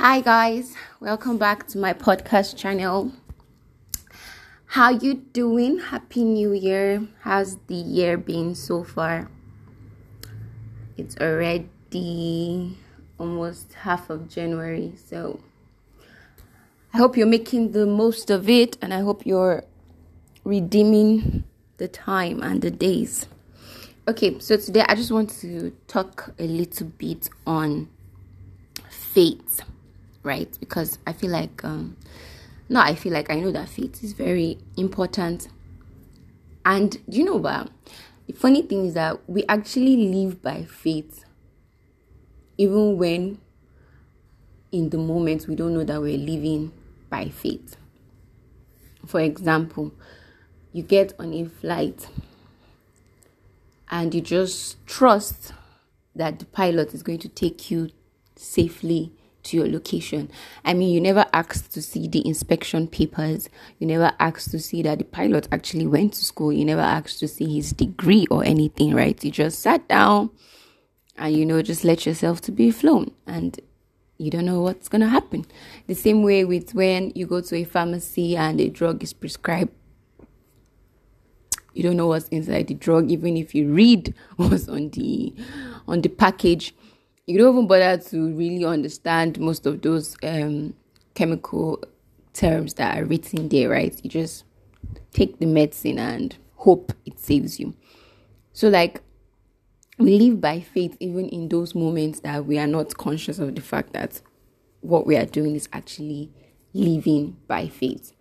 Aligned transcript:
Hi 0.00 0.22
guys, 0.22 0.74
welcome 0.98 1.36
back 1.36 1.66
to 1.68 1.78
my 1.78 1.92
podcast 1.92 2.56
channel. 2.56 3.12
How 4.64 4.88
you 4.88 5.12
doing? 5.12 5.78
Happy 5.78 6.24
New 6.24 6.54
Year. 6.54 7.06
How's 7.20 7.58
the 7.66 7.74
year 7.74 8.16
been 8.16 8.54
so 8.54 8.82
far? 8.82 9.30
It's 10.96 11.18
already 11.18 12.78
almost 13.18 13.74
half 13.74 14.08
of 14.08 14.30
January, 14.30 14.94
so 14.96 15.42
I 16.94 16.96
hope 16.96 17.18
you're 17.18 17.26
making 17.26 17.72
the 17.72 17.84
most 17.84 18.30
of 18.30 18.48
it 18.48 18.78
and 18.80 18.94
I 18.94 19.00
hope 19.00 19.26
you're 19.26 19.64
redeeming 20.44 21.44
the 21.76 21.88
time 21.88 22.42
and 22.42 22.62
the 22.62 22.70
days. 22.70 23.26
Okay, 24.08 24.38
so 24.38 24.56
today 24.56 24.86
I 24.88 24.94
just 24.94 25.12
want 25.12 25.28
to 25.40 25.76
talk 25.88 26.32
a 26.38 26.44
little 26.44 26.86
bit 26.86 27.28
on 27.46 27.90
faith 28.88 29.60
right? 30.22 30.56
Because 30.60 30.98
I 31.06 31.12
feel 31.12 31.30
like, 31.30 31.64
um, 31.64 31.96
no, 32.68 32.80
I 32.80 32.94
feel 32.94 33.12
like 33.12 33.30
I 33.30 33.40
know 33.40 33.50
that 33.52 33.68
faith 33.68 34.02
is 34.04 34.12
very 34.12 34.58
important. 34.76 35.48
And 36.64 36.98
you 37.08 37.24
know, 37.24 37.38
but 37.38 37.70
the 38.26 38.32
funny 38.34 38.62
thing 38.62 38.86
is 38.86 38.94
that 38.94 39.18
we 39.28 39.44
actually 39.48 39.96
live 39.96 40.42
by 40.42 40.64
faith, 40.64 41.24
even 42.58 42.96
when 42.96 43.38
in 44.72 44.90
the 44.90 44.98
moment 44.98 45.48
we 45.48 45.54
don't 45.54 45.74
know 45.74 45.84
that 45.84 46.00
we're 46.00 46.18
living 46.18 46.72
by 47.08 47.28
faith. 47.28 47.76
For 49.06 49.20
example, 49.20 49.92
you 50.72 50.82
get 50.82 51.14
on 51.18 51.32
a 51.32 51.46
flight 51.46 52.08
and 53.90 54.14
you 54.14 54.20
just 54.20 54.84
trust 54.86 55.52
that 56.14 56.38
the 56.38 56.44
pilot 56.46 56.94
is 56.94 57.02
going 57.02 57.18
to 57.18 57.28
take 57.28 57.70
you 57.70 57.90
safely 58.36 59.12
to 59.44 59.56
your 59.56 59.68
location. 59.68 60.30
I 60.64 60.74
mean, 60.74 60.92
you 60.92 61.00
never 61.00 61.26
asked 61.32 61.72
to 61.72 61.82
see 61.82 62.08
the 62.08 62.26
inspection 62.26 62.86
papers. 62.86 63.48
You 63.78 63.86
never 63.86 64.12
asked 64.18 64.50
to 64.52 64.58
see 64.58 64.82
that 64.82 64.98
the 64.98 65.04
pilot 65.04 65.48
actually 65.52 65.86
went 65.86 66.14
to 66.14 66.24
school. 66.24 66.52
You 66.52 66.64
never 66.64 66.80
asked 66.80 67.20
to 67.20 67.28
see 67.28 67.54
his 67.54 67.72
degree 67.72 68.26
or 68.30 68.44
anything, 68.44 68.94
right? 68.94 69.22
You 69.22 69.30
just 69.30 69.60
sat 69.60 69.86
down 69.88 70.30
and, 71.16 71.34
you 71.34 71.46
know, 71.46 71.62
just 71.62 71.84
let 71.84 72.06
yourself 72.06 72.40
to 72.42 72.52
be 72.52 72.70
flown. 72.70 73.12
And 73.26 73.58
you 74.18 74.30
don't 74.30 74.44
know 74.44 74.60
what's 74.60 74.88
going 74.88 75.00
to 75.00 75.08
happen. 75.08 75.46
The 75.86 75.94
same 75.94 76.22
way 76.22 76.44
with 76.44 76.74
when 76.74 77.12
you 77.14 77.26
go 77.26 77.40
to 77.40 77.56
a 77.56 77.64
pharmacy 77.64 78.36
and 78.36 78.60
a 78.60 78.68
drug 78.68 79.02
is 79.02 79.12
prescribed. 79.12 79.72
You 81.72 81.84
don't 81.84 81.96
know 81.96 82.08
what's 82.08 82.28
inside 82.28 82.66
the 82.66 82.74
drug, 82.74 83.10
even 83.10 83.36
if 83.36 83.54
you 83.54 83.72
read 83.72 84.14
what's 84.36 84.68
on 84.68 84.90
the 84.90 85.32
on 85.86 86.02
the 86.02 86.08
package 86.08 86.74
you 87.30 87.38
don't 87.38 87.54
even 87.54 87.66
bother 87.68 87.96
to 87.96 88.34
really 88.34 88.64
understand 88.64 89.38
most 89.38 89.64
of 89.64 89.80
those 89.82 90.16
um, 90.24 90.74
chemical 91.14 91.82
terms 92.32 92.74
that 92.74 92.98
are 92.98 93.04
written 93.04 93.48
there, 93.48 93.68
right? 93.68 93.98
You 94.02 94.10
just 94.10 94.44
take 95.12 95.38
the 95.38 95.46
medicine 95.46 95.98
and 95.98 96.36
hope 96.56 96.92
it 97.06 97.20
saves 97.20 97.60
you. 97.60 97.74
So, 98.52 98.68
like, 98.68 99.00
we 99.96 100.18
live 100.18 100.40
by 100.40 100.60
faith 100.60 100.96
even 100.98 101.28
in 101.28 101.48
those 101.48 101.72
moments 101.74 102.20
that 102.20 102.46
we 102.46 102.58
are 102.58 102.66
not 102.66 102.96
conscious 102.96 103.38
of 103.38 103.54
the 103.54 103.60
fact 103.60 103.92
that 103.92 104.20
what 104.80 105.06
we 105.06 105.16
are 105.16 105.26
doing 105.26 105.54
is 105.54 105.68
actually 105.72 106.32
living 106.72 107.36
by 107.46 107.68
faith. 107.68 108.12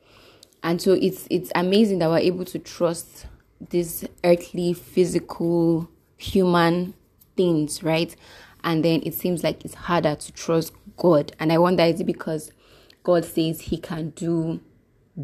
And 0.62 0.80
so 0.80 0.94
it's 0.94 1.26
it's 1.32 1.52
amazing 1.56 2.00
that 2.00 2.10
we're 2.10 2.20
able 2.20 2.46
to 2.46 2.60
trust 2.60 3.26
these 3.70 4.06
earthly, 4.24 4.74
physical, 4.74 5.90
human 6.18 6.94
things, 7.36 7.82
right? 7.82 8.14
And 8.64 8.84
then 8.84 9.02
it 9.06 9.14
seems 9.14 9.44
like 9.44 9.64
it's 9.66 9.74
harder 9.74 10.16
to 10.16 10.32
trust 10.32 10.74
God. 10.98 11.32
And 11.40 11.52
I 11.52 11.58
wonder 11.58 11.84
is 11.84 12.00
it 12.00 12.06
because 12.06 12.52
God 13.04 13.26
says 13.26 13.62
He 13.62 13.78
can 13.78 14.12
do 14.12 14.62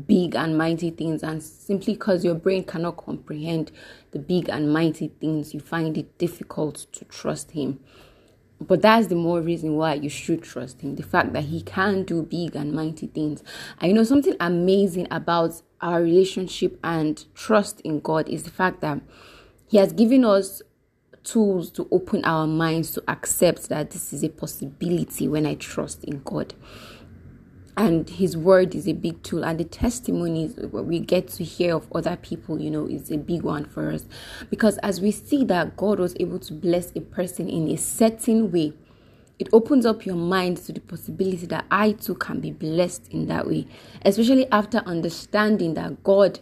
big 0.08 0.36
and 0.36 0.58
mighty 0.58 0.90
things, 0.90 1.24
and 1.24 1.42
simply 1.42 1.94
because 1.94 2.26
your 2.26 2.36
brain 2.36 2.64
cannot 2.64 2.98
comprehend 2.98 3.72
the 4.12 4.20
big 4.20 4.50
and 4.50 4.72
mighty 4.72 5.08
things, 5.08 5.54
you 5.54 5.60
find 5.60 5.98
it 5.98 6.18
difficult 6.18 6.86
to 6.94 7.06
trust 7.06 7.52
Him. 7.52 7.80
But 8.60 8.82
that's 8.82 9.08
the 9.08 9.16
more 9.16 9.42
reason 9.42 9.76
why 9.76 9.96
you 9.96 10.10
should 10.10 10.44
trust 10.44 10.82
Him 10.82 10.96
the 10.96 11.04
fact 11.04 11.34
that 11.34 11.46
He 11.46 11.62
can 11.62 12.04
do 12.04 12.24
big 12.24 12.56
and 12.56 12.74
mighty 12.74 13.08
things. 13.08 13.44
And 13.80 13.90
you 13.90 13.96
know, 13.96 14.04
something 14.04 14.36
amazing 14.40 15.08
about 15.12 15.62
our 15.82 16.02
relationship 16.02 16.80
and 16.84 17.24
trust 17.36 17.82
in 17.82 18.00
God 18.00 18.30
is 18.30 18.44
the 18.44 18.52
fact 18.52 18.82
that 18.82 19.02
He 19.68 19.78
has 19.78 19.94
given 19.94 20.24
us 20.26 20.62
tools 21.26 21.70
to 21.72 21.88
open 21.92 22.24
our 22.24 22.48
minds 22.48 22.92
to 22.92 23.04
accept 23.10 23.68
that 23.70 23.92
this 23.92 24.14
is 24.14 24.24
a 24.24 24.30
possibility 24.30 25.28
when 25.28 25.46
I 25.46 25.56
trust 25.56 26.04
in 26.06 26.22
God. 26.24 26.54
And 27.78 28.10
His 28.10 28.38
word 28.38 28.74
is 28.74 28.88
a 28.88 28.94
big 28.94 29.22
tool, 29.22 29.44
and 29.44 29.60
the 29.60 29.66
testimonies 29.66 30.56
we 30.72 31.00
get 31.00 31.28
to 31.30 31.44
hear 31.44 31.76
of 31.76 31.92
other 31.94 32.16
people, 32.16 32.62
you 32.62 32.72
know, 32.72 32.88
is 32.88 33.12
a 33.12 33.18
big 33.18 33.42
one 33.42 33.66
for 33.66 33.92
us. 33.92 34.06
Because 34.50 34.78
as 34.78 35.02
we 35.02 35.12
see 35.12 35.44
that 35.46 35.76
God 35.76 36.00
was 36.00 36.16
able 36.18 36.40
to 36.40 36.54
bless 36.54 36.96
a 36.96 37.02
person 37.02 37.50
in 37.50 37.68
a 37.68 37.76
certain 37.76 38.50
way, 38.50 38.72
it 39.40 39.50
opens 39.52 39.86
up 39.86 40.06
your 40.06 40.16
mind 40.16 40.56
to 40.58 40.72
the 40.72 40.80
possibility 40.80 41.46
that 41.48 41.66
I 41.70 41.92
too 41.92 42.16
can 42.16 42.40
be 42.40 42.52
blessed 42.52 43.10
in 43.10 43.28
that 43.28 43.46
way, 43.46 43.68
especially 44.06 44.50
after 44.52 44.78
understanding 44.86 45.74
that 45.74 46.02
God 46.04 46.40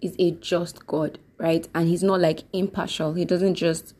is 0.00 0.16
a 0.18 0.30
just 0.30 0.86
God, 0.86 1.18
right? 1.38 1.68
And 1.74 1.88
He's 1.88 2.02
not 2.02 2.20
like 2.20 2.44
impartial, 2.52 3.14
He 3.14 3.24
doesn't 3.24 3.54
just 3.54 3.94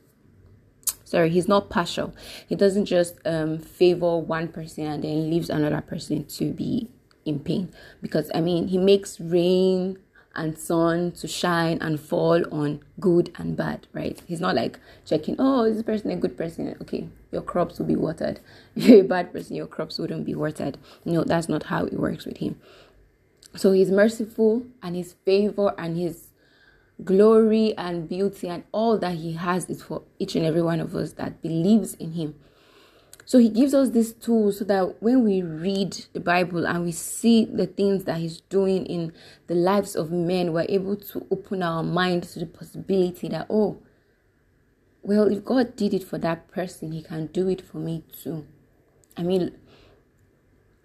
sorry 1.06 1.30
he's 1.30 1.48
not 1.48 1.70
partial. 1.70 2.14
He 2.46 2.54
doesn't 2.54 2.84
just 2.84 3.14
um, 3.24 3.58
favor 3.58 4.18
one 4.18 4.48
person 4.48 4.84
and 4.86 5.04
then 5.04 5.30
leaves 5.30 5.48
another 5.48 5.80
person 5.80 6.26
to 6.26 6.52
be 6.52 6.90
in 7.24 7.40
pain. 7.40 7.72
Because 8.02 8.30
i 8.34 8.40
mean 8.40 8.68
he 8.68 8.76
makes 8.76 9.18
rain 9.20 9.98
and 10.34 10.58
sun 10.58 11.12
to 11.12 11.26
shine 11.26 11.78
and 11.80 11.98
fall 11.98 12.44
on 12.52 12.80
good 13.00 13.32
and 13.36 13.56
bad 13.56 13.86
right? 13.94 14.20
He's 14.26 14.40
not 14.40 14.54
like 14.54 14.78
checking 15.06 15.36
oh 15.38 15.64
is 15.64 15.76
this 15.76 15.82
person 15.84 16.10
a 16.10 16.16
good 16.16 16.36
person? 16.36 16.76
Okay 16.82 17.08
your 17.32 17.42
crops 17.42 17.78
will 17.78 17.86
be 17.86 17.96
watered. 17.96 18.40
If 18.76 18.84
you're 18.84 19.00
a 19.00 19.04
bad 19.04 19.32
person 19.32 19.56
your 19.56 19.66
crops 19.66 19.98
wouldn't 19.98 20.26
be 20.26 20.34
watered. 20.34 20.76
No 21.04 21.24
that's 21.24 21.48
not 21.48 21.64
how 21.64 21.86
it 21.86 21.94
works 21.94 22.26
with 22.26 22.38
him. 22.38 22.60
So 23.54 23.72
he's 23.72 23.90
merciful 23.90 24.64
and 24.82 24.94
his 24.94 25.14
favor 25.24 25.72
and 25.78 25.96
his 25.96 26.28
glory 27.04 27.74
and 27.76 28.08
beauty 28.08 28.48
and 28.48 28.64
all 28.72 28.98
that 28.98 29.16
he 29.16 29.32
has 29.34 29.68
is 29.68 29.82
for 29.82 30.02
each 30.18 30.34
and 30.34 30.44
every 30.44 30.62
one 30.62 30.80
of 30.80 30.94
us 30.94 31.12
that 31.12 31.42
believes 31.42 31.94
in 31.94 32.12
him. 32.12 32.34
So 33.24 33.38
he 33.38 33.48
gives 33.48 33.74
us 33.74 33.90
this 33.90 34.12
tool 34.12 34.52
so 34.52 34.64
that 34.66 35.02
when 35.02 35.24
we 35.24 35.42
read 35.42 36.06
the 36.12 36.20
Bible 36.20 36.64
and 36.64 36.84
we 36.84 36.92
see 36.92 37.44
the 37.44 37.66
things 37.66 38.04
that 38.04 38.18
he's 38.18 38.40
doing 38.42 38.86
in 38.86 39.12
the 39.48 39.54
lives 39.54 39.96
of 39.96 40.12
men, 40.12 40.52
we're 40.52 40.66
able 40.68 40.94
to 40.96 41.26
open 41.30 41.62
our 41.62 41.82
mind 41.82 42.22
to 42.22 42.38
the 42.38 42.46
possibility 42.46 43.28
that, 43.28 43.48
oh, 43.50 43.82
well, 45.02 45.26
if 45.26 45.44
God 45.44 45.74
did 45.74 45.92
it 45.92 46.04
for 46.04 46.18
that 46.18 46.48
person, 46.48 46.92
he 46.92 47.02
can 47.02 47.26
do 47.26 47.48
it 47.48 47.60
for 47.60 47.78
me 47.78 48.04
too. 48.22 48.46
I 49.16 49.24
mean, 49.24 49.56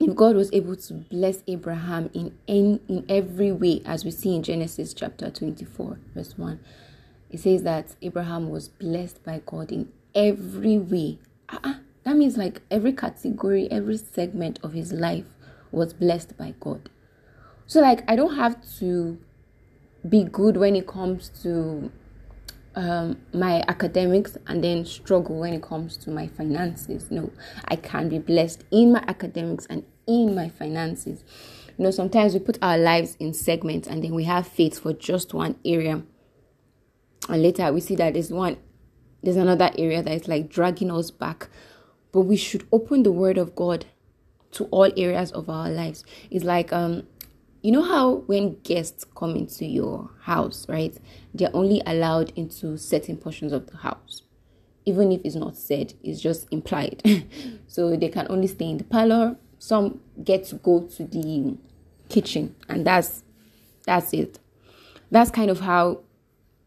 if 0.02 0.16
God 0.16 0.36
was 0.36 0.52
able 0.52 0.76
to 0.76 0.94
bless 0.94 1.44
Abraham 1.48 2.10
in, 2.14 2.36
in, 2.48 2.80
in 2.88 3.06
every 3.08 3.52
way, 3.52 3.82
as 3.86 4.04
we 4.04 4.12
see 4.12 4.36
in 4.36 4.42
Genesis 4.42 4.94
chapter 4.94 5.30
24, 5.30 6.00
verse 6.16 6.38
1, 6.38 6.60
it 7.30 7.40
says 7.40 7.64
that 7.64 7.96
Abraham 8.02 8.50
was 8.50 8.68
blessed 8.68 9.24
by 9.24 9.42
God 9.46 9.72
in 9.72 9.92
every 10.16 10.78
way. 10.78 11.20
Uh-uh. 11.50 11.76
That 12.04 12.16
means 12.16 12.36
like 12.36 12.62
every 12.72 12.94
category, 12.94 13.70
every 13.72 13.98
segment 13.98 14.60
of 14.64 14.74
his 14.74 14.92
life 14.92 15.26
was 15.72 15.94
blessed 15.94 16.36
by 16.36 16.56
God. 16.60 16.90
So, 17.68 17.80
like, 17.80 18.04
I 18.10 18.16
don't 18.16 18.36
have 18.36 18.58
to 18.80 19.20
be 20.08 20.24
good 20.24 20.58
when 20.58 20.76
it 20.76 20.88
comes 20.88 21.30
to 21.44 21.92
um, 22.76 23.18
my 23.34 23.64
academics 23.68 24.38
and 24.48 24.64
then 24.64 24.86
struggle 24.86 25.40
when 25.40 25.54
it 25.54 25.62
comes 25.62 25.98
to 25.98 26.10
my 26.12 26.28
finances. 26.28 27.12
No, 27.12 27.32
I 27.66 27.76
can 27.76 28.10
be 28.10 28.20
blessed 28.20 28.64
in 28.72 28.94
my 28.94 29.04
academics 29.08 29.66
and 29.68 29.84
in 30.08 30.36
my 30.36 30.50
finances. 30.50 31.24
You 31.78 31.86
know, 31.86 31.92
sometimes 31.92 32.34
we 32.34 32.40
put 32.40 32.58
our 32.62 32.78
lives 32.78 33.16
in 33.20 33.34
segments 33.34 33.88
and 33.88 34.04
then 34.04 34.14
we 34.14 34.24
have 34.26 34.48
faith 34.48 34.80
for 34.80 34.94
just 34.94 35.34
one 35.34 35.56
area. 35.66 36.04
And 37.30 37.42
later 37.42 37.72
we 37.72 37.82
see 37.82 37.96
that 37.96 38.14
there's 38.14 38.32
one, 38.32 38.58
there's 39.24 39.38
another 39.38 39.72
area 39.78 40.02
that 40.04 40.14
is 40.14 40.28
like 40.28 40.50
dragging 40.50 40.92
us 40.92 41.12
back. 41.12 41.50
But 42.12 42.22
we 42.22 42.36
should 42.36 42.68
open 42.72 43.04
the 43.04 43.12
word 43.12 43.38
of 43.38 43.56
God 43.56 43.86
to 44.52 44.66
all 44.66 44.92
areas 44.98 45.32
of 45.32 45.50
our 45.50 45.70
lives. 45.70 46.04
It's 46.30 46.44
like 46.44 46.74
um 46.74 47.08
you 47.62 47.72
know 47.72 47.84
how 47.84 48.16
when 48.26 48.60
guests 48.62 49.06
come 49.16 49.36
into 49.36 49.66
your 49.66 50.10
house, 50.22 50.68
right? 50.68 50.98
They're 51.34 51.56
only 51.56 51.82
allowed 51.86 52.34
into 52.36 52.78
certain 52.78 53.18
portions 53.18 53.54
of 53.54 53.68
the 53.68 53.78
house. 53.78 54.24
Even 54.86 55.12
if 55.12 55.22
it's 55.24 55.36
not 55.36 55.56
said, 55.56 55.94
it's 56.04 56.20
just 56.20 56.48
implied. 56.50 57.02
so 57.68 57.96
they 57.96 58.10
can 58.10 58.26
only 58.30 58.48
stay 58.48 58.66
in 58.66 58.78
the 58.78 58.84
parlor. 58.84 59.36
Some 59.60 60.02
get 60.24 60.46
to 60.46 60.56
go 60.56 60.82
to 60.82 61.04
the 61.04 61.56
kitchen, 62.10 62.56
and 62.68 62.86
that's 62.86 63.24
that's 63.86 64.12
it. 64.12 64.40
That's 65.12 65.30
kind 65.30 65.52
of 65.52 65.60
how 65.60 66.00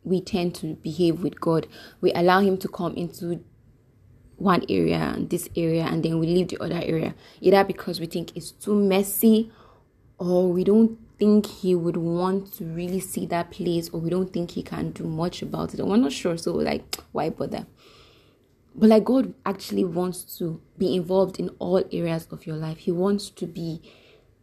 we 0.04 0.20
tend 0.20 0.54
to 0.56 0.74
behave 0.74 1.22
with 1.22 1.40
God. 1.40 1.66
We 2.00 2.12
allow 2.12 2.40
Him 2.40 2.56
to 2.58 2.68
come 2.68 2.94
into 2.94 3.42
one 4.36 4.64
area 4.68 4.96
and 4.96 5.30
this 5.30 5.48
area 5.56 5.84
and 5.84 6.04
then 6.04 6.18
we 6.18 6.26
leave 6.26 6.48
the 6.48 6.58
other 6.60 6.80
area 6.82 7.14
either 7.40 7.62
because 7.62 8.00
we 8.00 8.06
think 8.06 8.36
it's 8.36 8.50
too 8.50 8.74
messy 8.74 9.50
or 10.18 10.52
we 10.52 10.64
don't 10.64 10.98
think 11.18 11.46
he 11.46 11.74
would 11.74 11.96
want 11.96 12.52
to 12.54 12.64
really 12.64 13.00
see 13.00 13.26
that 13.26 13.50
place 13.50 13.88
or 13.90 14.00
we 14.00 14.10
don't 14.10 14.32
think 14.32 14.52
he 14.52 14.62
can 14.62 14.90
do 14.90 15.04
much 15.04 15.42
about 15.42 15.74
it. 15.74 15.80
Or 15.80 15.86
we're 15.86 15.96
not 15.96 16.12
sure 16.12 16.36
so 16.36 16.52
like 16.54 16.96
why 17.12 17.30
bother? 17.30 17.66
But 18.74 18.88
like 18.88 19.04
god 19.04 19.34
actually 19.46 19.84
wants 19.84 20.22
to 20.38 20.60
be 20.78 20.96
involved 20.96 21.38
in 21.38 21.50
all 21.58 21.84
areas 21.92 22.26
of 22.30 22.46
your 22.46 22.56
life. 22.56 22.78
He 22.78 22.90
wants 22.90 23.30
to 23.30 23.46
be 23.46 23.80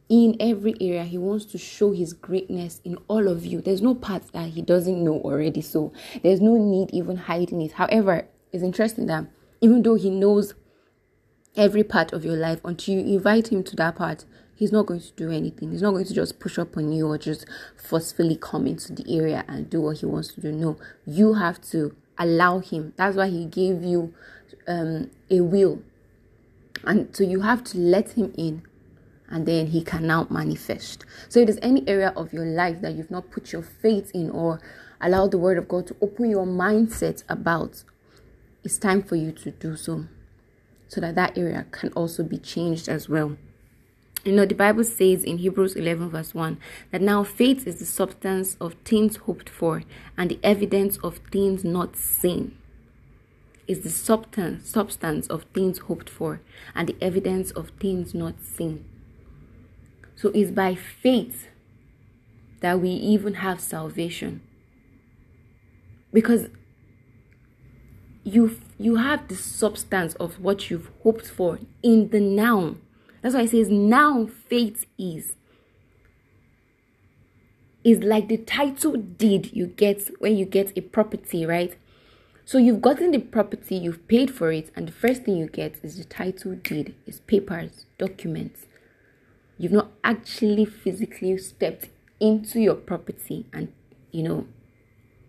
in 0.07 0.35
every 0.39 0.75
area. 0.81 1.03
He 1.03 1.17
wants 1.17 1.45
to 1.45 1.57
show 1.57 1.91
his 1.91 2.13
greatness 2.13 2.81
in 2.83 2.97
all 3.07 3.27
of 3.27 3.45
you. 3.45 3.61
There's 3.61 3.81
no 3.81 3.95
part 3.95 4.31
that 4.33 4.49
he 4.49 4.61
doesn't 4.61 5.03
know 5.03 5.19
already 5.21 5.61
so 5.61 5.91
there's 6.23 6.41
no 6.41 6.57
need 6.57 6.89
even 6.93 7.17
hiding 7.17 7.61
it. 7.61 7.73
However 7.73 8.27
it's 8.51 8.63
interesting 8.63 9.05
that 9.07 9.25
even 9.61 9.83
though 9.83 9.95
he 9.95 10.09
knows 10.09 10.53
every 11.55 11.83
part 11.83 12.13
of 12.13 12.23
your 12.23 12.35
life 12.35 12.61
until 12.63 12.95
you 12.95 13.15
invite 13.15 13.49
him 13.49 13.63
to 13.63 13.75
that 13.75 13.95
part 13.95 14.25
he's 14.61 14.71
not 14.71 14.85
going 14.85 14.99
to 14.99 15.11
do 15.13 15.31
anything. 15.31 15.71
He's 15.71 15.81
not 15.81 15.89
going 15.89 16.05
to 16.05 16.13
just 16.13 16.39
push 16.39 16.59
up 16.59 16.77
on 16.77 16.91
you 16.91 17.07
or 17.07 17.17
just 17.17 17.47
forcefully 17.75 18.35
come 18.35 18.67
into 18.67 18.93
the 18.93 19.17
area 19.17 19.43
and 19.47 19.67
do 19.67 19.81
what 19.81 19.97
he 19.97 20.05
wants 20.05 20.35
to 20.35 20.41
do. 20.41 20.51
No 20.51 20.77
you 21.07 21.33
have 21.33 21.59
to 21.71 21.95
allow 22.19 22.59
him. 22.59 22.93
That's 22.95 23.17
why 23.17 23.27
he 23.29 23.45
gave 23.45 23.83
you 23.83 24.13
um, 24.67 25.09
a 25.31 25.41
will. 25.41 25.81
And 26.83 27.15
so 27.15 27.23
you 27.23 27.41
have 27.41 27.63
to 27.65 27.79
let 27.79 28.11
him 28.11 28.35
in 28.37 28.61
and 29.29 29.47
then 29.47 29.65
he 29.65 29.83
can 29.83 30.05
now 30.05 30.27
manifest. 30.29 31.05
So 31.27 31.39
if 31.39 31.47
there's 31.47 31.59
any 31.63 31.83
area 31.87 32.13
of 32.15 32.31
your 32.31 32.45
life 32.45 32.81
that 32.81 32.93
you've 32.93 33.09
not 33.09 33.31
put 33.31 33.51
your 33.51 33.63
faith 33.63 34.11
in 34.13 34.29
or 34.29 34.61
allowed 35.01 35.31
the 35.31 35.39
word 35.39 35.57
of 35.57 35.67
god 35.67 35.87
to 35.87 35.95
open 36.01 36.29
your 36.29 36.45
mindset 36.45 37.23
about 37.27 37.83
it's 38.63 38.77
time 38.77 39.01
for 39.01 39.15
you 39.15 39.31
to 39.31 39.49
do 39.49 39.75
so 39.75 40.05
so 40.87 41.01
that 41.01 41.15
that 41.15 41.35
area 41.35 41.65
can 41.71 41.91
also 41.93 42.21
be 42.21 42.37
changed 42.37 42.87
as 42.87 43.09
well 43.09 43.35
you 44.23 44.31
know 44.31 44.45
the 44.45 44.55
bible 44.55 44.83
says 44.83 45.23
in 45.23 45.39
hebrews 45.39 45.75
11 45.75 46.09
verse 46.09 46.35
1 46.35 46.57
that 46.91 47.01
now 47.01 47.23
faith 47.23 47.65
is 47.65 47.79
the 47.79 47.85
substance 47.85 48.55
of 48.61 48.75
things 48.85 49.15
hoped 49.17 49.49
for 49.49 49.83
and 50.17 50.29
the 50.29 50.39
evidence 50.43 50.97
of 50.97 51.17
things 51.31 51.63
not 51.63 51.95
seen. 51.95 52.55
Is 53.67 53.81
the 53.81 53.89
substance 53.89 54.69
substance 54.69 55.27
of 55.27 55.45
things 55.53 55.79
hoped 55.79 56.09
for 56.09 56.41
and 56.75 56.89
the 56.89 56.95
evidence 57.01 57.51
of 57.51 57.71
things 57.79 58.13
not 58.13 58.35
seen. 58.43 58.85
So 60.15 60.29
it's 60.29 60.51
by 60.51 60.75
faith 60.75 61.47
that 62.59 62.79
we 62.79 62.89
even 62.89 63.35
have 63.35 63.59
salvation. 63.59 64.41
Because 66.13 66.49
you 68.23 68.59
you 68.77 68.97
have 68.97 69.27
the 69.27 69.35
substance 69.35 70.15
of 70.15 70.39
what 70.39 70.69
you've 70.69 70.91
hoped 71.03 71.27
for 71.27 71.59
in 71.81 72.09
the 72.09 72.19
now. 72.19 72.75
That's 73.21 73.35
why 73.35 73.41
it 73.41 73.51
says 73.51 73.69
now 73.69 74.27
faith 74.47 74.85
is. 74.97 75.35
Is 77.83 77.99
like 78.03 78.27
the 78.27 78.37
title 78.37 78.95
deed 78.95 79.51
you 79.53 79.67
get 79.67 80.09
when 80.19 80.37
you 80.37 80.45
get 80.45 80.77
a 80.77 80.81
property, 80.81 81.45
right? 81.45 81.75
So 82.45 82.57
you've 82.57 82.81
gotten 82.81 83.11
the 83.11 83.19
property, 83.19 83.75
you've 83.75 84.07
paid 84.07 84.31
for 84.31 84.51
it, 84.51 84.71
and 84.75 84.87
the 84.87 84.91
first 84.91 85.23
thing 85.23 85.37
you 85.37 85.47
get 85.47 85.79
is 85.83 85.97
the 85.97 86.03
title 86.03 86.55
deed, 86.55 86.95
is 87.07 87.19
papers, 87.21 87.85
documents. 87.97 88.65
You've 89.57 89.71
not 89.71 89.91
actually 90.03 90.65
physically 90.65 91.37
stepped 91.37 91.89
into 92.19 92.59
your 92.59 92.75
property 92.75 93.45
and 93.53 93.71
you 94.11 94.23
know, 94.23 94.47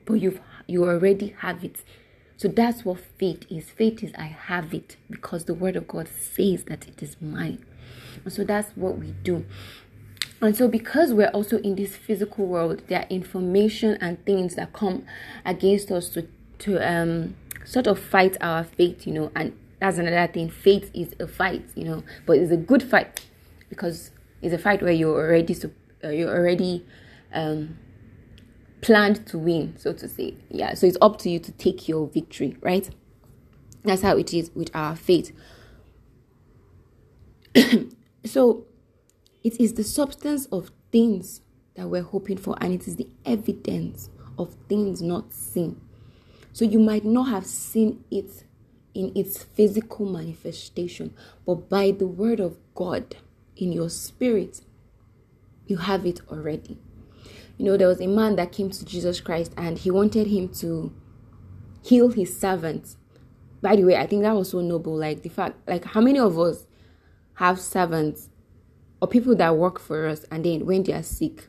but 0.04 0.14
you've 0.14 0.40
you 0.66 0.84
already 0.84 1.34
have 1.40 1.64
it 1.64 1.82
so 2.42 2.48
that's 2.48 2.84
what 2.84 2.98
faith 2.98 3.46
is. 3.50 3.70
Faith 3.70 4.02
is 4.02 4.12
I 4.18 4.24
have 4.24 4.74
it 4.74 4.96
because 5.08 5.44
the 5.44 5.54
word 5.54 5.76
of 5.76 5.86
God 5.86 6.08
says 6.08 6.64
that 6.64 6.88
it 6.88 7.00
is 7.00 7.16
mine. 7.20 7.64
So 8.28 8.44
that's 8.44 8.70
what 8.76 8.98
we 8.98 9.12
do. 9.22 9.44
And 10.40 10.56
so, 10.56 10.66
because 10.66 11.12
we're 11.12 11.28
also 11.28 11.58
in 11.58 11.76
this 11.76 11.96
physical 11.96 12.46
world, 12.46 12.82
there 12.88 13.00
are 13.00 13.08
information 13.08 13.96
and 14.00 14.24
things 14.26 14.56
that 14.56 14.72
come 14.72 15.06
against 15.44 15.90
us 15.90 16.08
to 16.10 16.26
to 16.60 16.78
um 16.78 17.36
sort 17.64 17.86
of 17.86 17.98
fight 17.98 18.36
our 18.40 18.64
faith, 18.64 19.06
you 19.06 19.12
know. 19.12 19.30
And 19.36 19.56
that's 19.78 19.98
another 19.98 20.32
thing. 20.32 20.50
Faith 20.50 20.90
is 20.94 21.14
a 21.20 21.28
fight, 21.28 21.64
you 21.74 21.84
know, 21.84 22.02
but 22.26 22.38
it's 22.38 22.50
a 22.50 22.56
good 22.56 22.82
fight 22.82 23.24
because 23.68 24.10
it's 24.42 24.52
a 24.52 24.58
fight 24.58 24.82
where 24.82 24.92
you're 24.92 25.16
already 25.16 25.56
uh, 26.04 26.08
you're 26.08 26.36
already 26.36 26.84
um 27.32 27.78
planned 28.80 29.24
to 29.28 29.38
win, 29.38 29.74
so 29.78 29.92
to 29.92 30.08
say. 30.08 30.34
Yeah, 30.50 30.74
so 30.74 30.86
it's 30.86 30.98
up 31.00 31.18
to 31.18 31.30
you 31.30 31.38
to 31.38 31.52
take 31.52 31.88
your 31.88 32.08
victory, 32.08 32.56
right? 32.60 32.90
That's 33.84 34.02
how 34.02 34.16
it 34.16 34.34
is 34.34 34.50
with 34.54 34.70
our 34.74 34.96
faith. 34.96 35.32
so 38.24 38.66
it 39.42 39.60
is 39.60 39.74
the 39.74 39.84
substance 39.84 40.46
of 40.46 40.70
things 40.90 41.42
that 41.74 41.88
we're 41.88 42.02
hoping 42.02 42.36
for, 42.36 42.56
and 42.60 42.72
it 42.72 42.86
is 42.86 42.96
the 42.96 43.08
evidence 43.24 44.10
of 44.38 44.54
things 44.68 45.02
not 45.02 45.32
seen. 45.32 45.80
So 46.52 46.64
you 46.64 46.78
might 46.78 47.04
not 47.04 47.24
have 47.24 47.46
seen 47.46 48.04
it 48.10 48.44
in 48.94 49.12
its 49.14 49.42
physical 49.42 50.04
manifestation, 50.04 51.14
but 51.46 51.68
by 51.68 51.92
the 51.92 52.06
word 52.06 52.40
of 52.40 52.58
God 52.74 53.16
in 53.56 53.72
your 53.72 53.88
spirit, 53.88 54.60
you 55.66 55.78
have 55.78 56.04
it 56.04 56.20
already 56.28 56.78
you 57.62 57.66
know, 57.66 57.76
there 57.76 57.86
was 57.86 58.00
a 58.00 58.08
man 58.08 58.36
that 58.36 58.50
came 58.50 58.70
to 58.70 58.84
Jesus 58.84 59.20
Christ 59.20 59.52
and 59.56 59.78
he 59.78 59.90
wanted 59.90 60.26
him 60.26 60.48
to 60.54 60.92
heal 61.82 62.08
his 62.10 62.36
servant. 62.36 62.96
By 63.60 63.76
the 63.76 63.84
way, 63.84 63.96
I 63.96 64.06
think 64.06 64.22
that 64.22 64.34
was 64.34 64.50
so 64.50 64.60
noble. 64.60 64.96
Like 64.96 65.22
the 65.22 65.28
fact, 65.28 65.68
like 65.68 65.84
how 65.84 66.00
many 66.00 66.18
of 66.18 66.38
us 66.40 66.66
have 67.34 67.60
servants 67.60 68.28
or 69.00 69.08
people 69.08 69.34
that 69.36 69.56
work 69.56 69.80
for 69.80 70.06
us, 70.06 70.24
and 70.30 70.44
then 70.44 70.64
when 70.64 70.82
they 70.82 70.92
are 70.92 71.02
sick, 71.02 71.48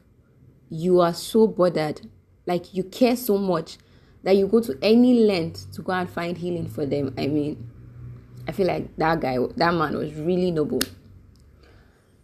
you 0.69 0.99
are 1.01 1.13
so 1.13 1.47
bothered, 1.47 2.01
like 2.45 2.73
you 2.73 2.83
care 2.83 3.15
so 3.15 3.37
much 3.37 3.77
that 4.23 4.35
you 4.35 4.47
go 4.47 4.59
to 4.61 4.77
any 4.81 5.25
length 5.25 5.71
to 5.73 5.81
go 5.81 5.91
and 5.91 6.09
find 6.09 6.37
healing 6.37 6.67
for 6.67 6.85
them. 6.85 7.13
I 7.17 7.27
mean, 7.27 7.69
I 8.47 8.51
feel 8.51 8.67
like 8.67 8.95
that 8.97 9.19
guy, 9.19 9.37
that 9.57 9.73
man 9.73 9.95
was 9.95 10.13
really 10.15 10.51
noble. 10.51 10.81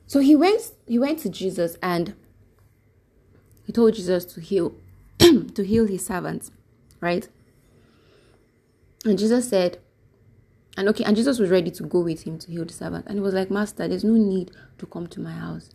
So 0.08 0.20
he 0.20 0.36
went, 0.36 0.72
he 0.88 0.98
went 0.98 1.20
to 1.20 1.30
Jesus 1.30 1.78
and 1.84 2.16
he 3.64 3.72
told 3.72 3.94
Jesus 3.94 4.26
to 4.26 4.42
heal 4.42 4.74
to 5.20 5.64
heal 5.64 5.86
his 5.86 6.04
servants, 6.04 6.50
right? 7.02 7.28
And 9.06 9.20
Jesus 9.20 9.48
said, 9.48 9.78
and 10.80 10.90
okay, 10.90 11.04
and 11.04 11.16
Jesus 11.16 11.40
was 11.40 11.50
ready 11.50 11.72
to 11.72 11.84
go 11.84 12.00
with 12.00 12.24
him 12.24 12.40
to 12.40 12.52
heal 12.52 12.66
the 12.66 12.74
servant. 12.74 13.06
And 13.08 13.16
he 13.16 13.22
was 13.22 13.34
like, 13.34 13.52
Master, 13.52 13.88
there's 13.88 14.04
no 14.04 14.14
need 14.14 14.52
to 14.78 14.86
come 14.86 15.08
to 15.08 15.20
my 15.20 15.32
house. 15.32 15.72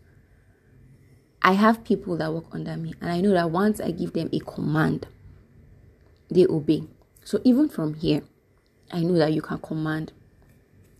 I 1.42 1.52
have 1.52 1.84
people 1.84 2.16
that 2.16 2.32
work 2.32 2.46
under 2.52 2.76
me, 2.76 2.94
and 3.00 3.10
I 3.10 3.20
know 3.20 3.32
that 3.32 3.50
once 3.50 3.80
I 3.80 3.90
give 3.90 4.14
them 4.14 4.30
a 4.32 4.38
command, 4.40 5.06
they 6.30 6.46
obey. 6.46 6.84
So 7.22 7.40
even 7.44 7.68
from 7.68 7.94
here, 7.94 8.22
I 8.90 9.00
know 9.00 9.14
that 9.14 9.32
you 9.32 9.42
can 9.42 9.58
command 9.58 10.12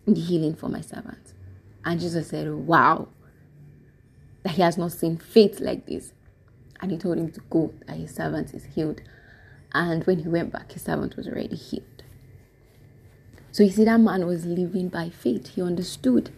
the 0.06 0.20
healing 0.20 0.54
for 0.54 0.68
my 0.68 0.82
servant. 0.82 1.32
And 1.84 1.98
Jesus 1.98 2.28
said, 2.28 2.52
Wow, 2.52 3.08
that 4.42 4.52
he 4.52 4.62
has 4.62 4.76
not 4.76 4.92
seen 4.92 5.16
faith 5.16 5.60
like 5.60 5.86
this 5.86 6.12
and 6.80 6.90
he 6.90 6.98
told 6.98 7.16
him 7.16 7.30
to 7.32 7.40
go, 7.48 7.72
that 7.86 7.96
his 7.96 8.14
servant 8.14 8.52
is 8.52 8.64
healed. 8.64 9.00
And 9.72 10.04
when 10.06 10.18
he 10.18 10.28
went 10.28 10.52
back, 10.52 10.72
his 10.72 10.82
servant 10.82 11.16
was 11.16 11.26
already 11.26 11.56
healed. 11.56 11.93
So 13.54 13.62
you 13.62 13.70
see, 13.70 13.84
that 13.84 14.00
man 14.00 14.26
was 14.26 14.44
living 14.44 14.88
by 14.88 15.10
faith. 15.10 15.54
He 15.54 15.62
understood 15.62 16.32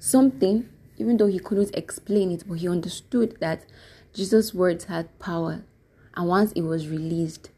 something, 0.00 0.68
even 0.96 1.16
though 1.16 1.28
he 1.28 1.38
couldn't 1.38 1.72
explain 1.72 2.32
it, 2.32 2.42
but 2.48 2.54
he 2.54 2.68
understood 2.68 3.36
that 3.38 3.64
Jesus' 4.12 4.52
words 4.52 4.86
had 4.86 5.16
power. 5.20 5.62
And 6.16 6.26
once 6.26 6.50
it 6.56 6.62
was 6.62 6.88
released, 6.88 7.50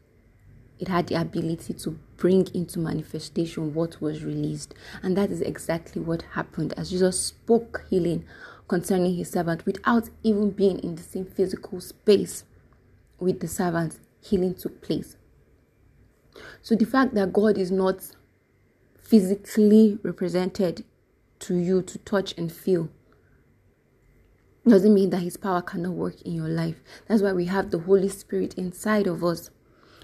it 0.77 0.87
had 0.87 1.07
the 1.07 1.19
ability 1.19 1.73
to 1.73 1.97
bring 2.17 2.45
into 2.53 2.77
manifestation 2.77 3.73
what 3.73 3.99
was 3.99 4.23
released. 4.23 4.75
And 5.01 5.17
that 5.17 5.31
is 5.31 5.41
exactly 5.41 5.99
what 5.99 6.21
happened 6.33 6.75
as 6.77 6.91
Jesus 6.91 7.19
spoke 7.19 7.83
healing 7.89 8.23
concerning 8.67 9.15
his 9.15 9.31
servant 9.31 9.65
without 9.65 10.11
even 10.21 10.51
being 10.51 10.77
in 10.77 10.93
the 10.93 11.01
same 11.01 11.25
physical 11.25 11.81
space 11.81 12.43
with 13.17 13.39
the 13.39 13.47
servant, 13.47 13.97
healing 14.21 14.53
took 14.53 14.79
place. 14.83 15.17
So 16.61 16.75
the 16.75 16.85
fact 16.85 17.15
that 17.15 17.33
God 17.33 17.57
is 17.57 17.71
not 17.71 18.11
physically 19.11 19.99
represented 20.03 20.85
to 21.37 21.55
you 21.57 21.81
to 21.81 21.97
touch 21.97 22.33
and 22.37 22.49
feel 22.49 22.87
doesn't 24.65 24.93
mean 24.93 25.09
that 25.09 25.19
his 25.19 25.35
power 25.35 25.61
cannot 25.61 25.91
work 25.91 26.21
in 26.21 26.33
your 26.33 26.47
life. 26.47 26.77
That's 27.07 27.21
why 27.21 27.33
we 27.33 27.45
have 27.47 27.71
the 27.71 27.79
Holy 27.79 28.07
Spirit 28.07 28.53
inside 28.53 29.07
of 29.07 29.21
us. 29.21 29.49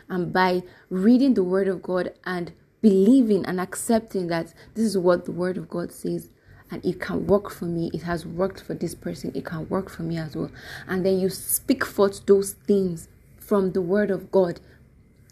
And 0.10 0.34
by 0.34 0.64
reading 0.90 1.36
the 1.36 1.44
Word 1.44 1.70
of 1.70 1.82
God 1.82 2.12
and 2.26 2.52
believing 2.82 3.46
and 3.46 3.62
accepting 3.62 4.28
that 4.28 4.54
this 4.74 4.84
is 4.84 4.98
what 4.98 5.24
the 5.24 5.32
Word 5.32 5.58
of 5.58 5.70
God 5.70 5.94
says, 5.94 6.32
and 6.70 6.84
it 6.86 7.00
can 7.00 7.28
work 7.28 7.50
for 7.50 7.64
me. 7.64 7.90
It 7.94 8.02
has 8.02 8.26
worked 8.26 8.62
for 8.62 8.74
this 8.74 8.94
person. 8.94 9.32
It 9.34 9.46
can 9.46 9.70
work 9.70 9.90
for 9.90 10.04
me 10.04 10.18
as 10.18 10.36
well. 10.36 10.52
And 10.86 11.06
then 11.06 11.18
you 11.18 11.30
speak 11.30 11.86
forth 11.86 12.26
those 12.26 12.54
things 12.54 13.08
from 13.38 13.72
the 13.72 13.82
word 13.82 14.12
of 14.12 14.32
God. 14.32 14.60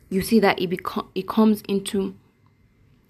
You 0.10 0.22
see 0.22 0.39
that 0.39 0.62
it 0.62 0.70
becomes 0.70 1.10
it 1.13 1.27
comes 1.27 1.62
into 1.67 2.15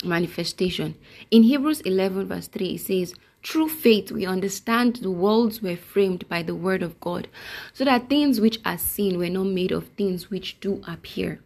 manifestation. 0.05 0.95
In 1.31 1.43
Hebrews 1.43 1.81
11, 1.81 2.27
verse 2.27 2.47
3, 2.47 2.75
it 2.75 2.81
says, 2.81 3.13
Through 3.43 3.69
faith, 3.69 4.11
we 4.11 4.25
understand 4.25 4.97
the 4.97 5.11
worlds 5.11 5.61
were 5.61 5.75
framed 5.75 6.27
by 6.29 6.43
the 6.43 6.55
word 6.55 6.83
of 6.83 6.99
God, 6.99 7.27
so 7.73 7.85
that 7.85 8.09
things 8.09 8.39
which 8.39 8.59
are 8.65 8.77
seen 8.77 9.17
were 9.17 9.29
not 9.29 9.47
made 9.47 9.71
of 9.71 9.87
things 9.89 10.29
which 10.29 10.59
do 10.59 10.81
appear. 10.87 11.41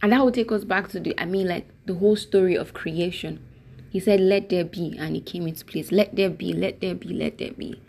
And 0.00 0.12
that 0.12 0.24
will 0.24 0.32
take 0.32 0.50
us 0.50 0.64
back 0.64 0.88
to 0.88 1.00
the, 1.00 1.14
I 1.20 1.24
mean, 1.24 1.48
like 1.48 1.68
the 1.86 1.94
whole 1.94 2.16
story 2.16 2.56
of 2.56 2.74
creation. 2.74 3.44
He 3.90 4.00
said, 4.00 4.20
Let 4.20 4.48
there 4.48 4.64
be, 4.64 4.96
and 4.98 5.16
it 5.16 5.26
came 5.26 5.46
into 5.46 5.64
place. 5.64 5.92
Let 5.92 6.16
there 6.16 6.30
be, 6.30 6.52
let 6.52 6.80
there 6.80 6.94
be, 6.94 7.08
let 7.08 7.38
there 7.38 7.52
be. 7.52 7.80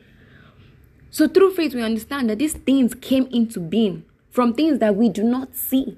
So 1.09 1.27
through 1.27 1.53
faith, 1.53 1.73
we 1.73 1.81
understand 1.81 2.29
that 2.29 2.39
these 2.39 2.53
things 2.53 2.93
came 2.95 3.27
into 3.27 3.59
being 3.59 4.03
from 4.29 4.53
things 4.53 4.79
that 4.79 4.95
we 4.95 5.09
do 5.09 5.23
not 5.23 5.55
see. 5.55 5.97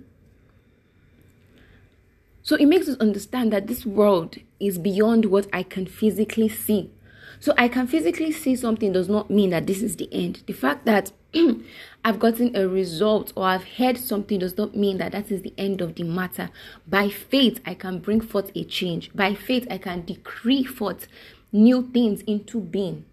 So 2.46 2.56
it 2.58 2.68
makes 2.68 2.88
us 2.88 2.96
understand 2.98 3.52
that 3.54 3.66
this 3.66 3.88
world 3.88 4.36
is 4.60 4.78
beyond 4.78 5.26
what 5.26 5.48
I 5.52 5.64
can 5.64 5.88
physically 5.88 6.48
see. 6.48 6.92
So 7.40 7.56
I 7.58 7.68
can 7.68 7.88
physically 7.88 8.32
see 8.32 8.56
something 8.56 8.94
does 8.94 9.10
not 9.10 9.32
mean 9.32 9.50
that 9.50 9.66
this 9.66 9.82
is 9.82 9.96
the 9.96 10.08
end. 10.12 10.44
The 10.46 10.54
fact 10.54 10.86
that 10.86 11.12
I've 12.06 12.20
gotten 12.20 12.56
a 12.56 12.68
result 12.68 13.34
or 13.36 13.48
I've 13.48 13.64
heard 13.64 13.98
something 13.98 14.38
does 14.38 14.60
not 14.60 14.76
mean 14.76 15.00
that 15.00 15.14
that 15.14 15.32
is 15.32 15.42
the 15.42 15.56
end 15.58 15.82
of 15.82 15.96
the 15.96 16.04
matter. 16.04 16.52
By 16.88 17.10
faith, 17.10 17.62
I 17.66 17.74
can 17.74 17.98
bring 17.98 18.22
forth 18.22 18.52
a 18.54 18.64
change. 18.64 19.12
By 19.16 19.34
faith, 19.34 19.66
I 19.72 19.80
can 19.80 20.06
decree 20.06 20.66
forth 20.66 21.08
new 21.52 21.90
things 21.92 22.22
into 22.28 22.62
being. 22.62 23.06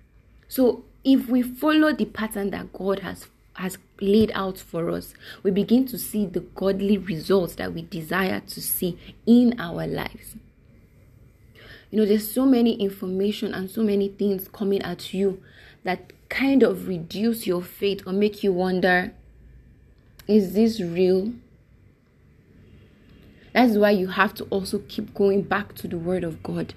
So 0.47 0.85
if 1.05 1.31
we 1.31 1.41
follow 1.41 1.95
the 1.95 2.05
pattern 2.05 2.51
that 2.51 2.75
God 2.75 2.99
has 2.99 3.29
has 3.55 3.79
laid 4.01 4.31
out 4.35 4.59
for 4.59 4.91
us, 4.91 5.15
we 5.43 5.51
begin 5.51 5.87
to 5.87 5.99
see 5.99 6.27
the 6.27 6.41
godly 6.41 6.99
results 6.99 7.55
that 7.57 7.73
we 7.75 7.83
desire 7.83 8.41
to 8.41 8.61
see 8.61 8.99
in 9.27 9.59
our 9.61 9.87
lives. 9.87 10.37
You 11.91 11.99
know, 11.99 12.07
there's 12.07 12.31
so 12.31 12.47
many 12.47 12.75
information 12.75 13.53
and 13.53 13.71
so 13.71 13.83
many 13.83 14.09
things 14.09 14.49
coming 14.49 14.83
at 14.83 15.13
you 15.13 15.43
that 15.85 16.13
kind 16.29 16.63
of 16.63 16.89
reduce 16.89 17.47
your 17.47 17.63
faith 17.63 18.03
or 18.07 18.13
make 18.13 18.43
you 18.43 18.53
wonder 18.53 19.13
is 20.29 20.55
this 20.55 20.81
real? 20.81 21.33
That's 23.53 23.77
why 23.77 23.91
you 23.91 24.07
have 24.07 24.33
to 24.35 24.45
also 24.45 24.79
keep 24.89 25.15
going 25.15 25.43
back 25.43 25.75
to 25.75 25.89
the 25.89 25.99
Word 25.99 26.25
of 26.25 26.43
God 26.43 26.75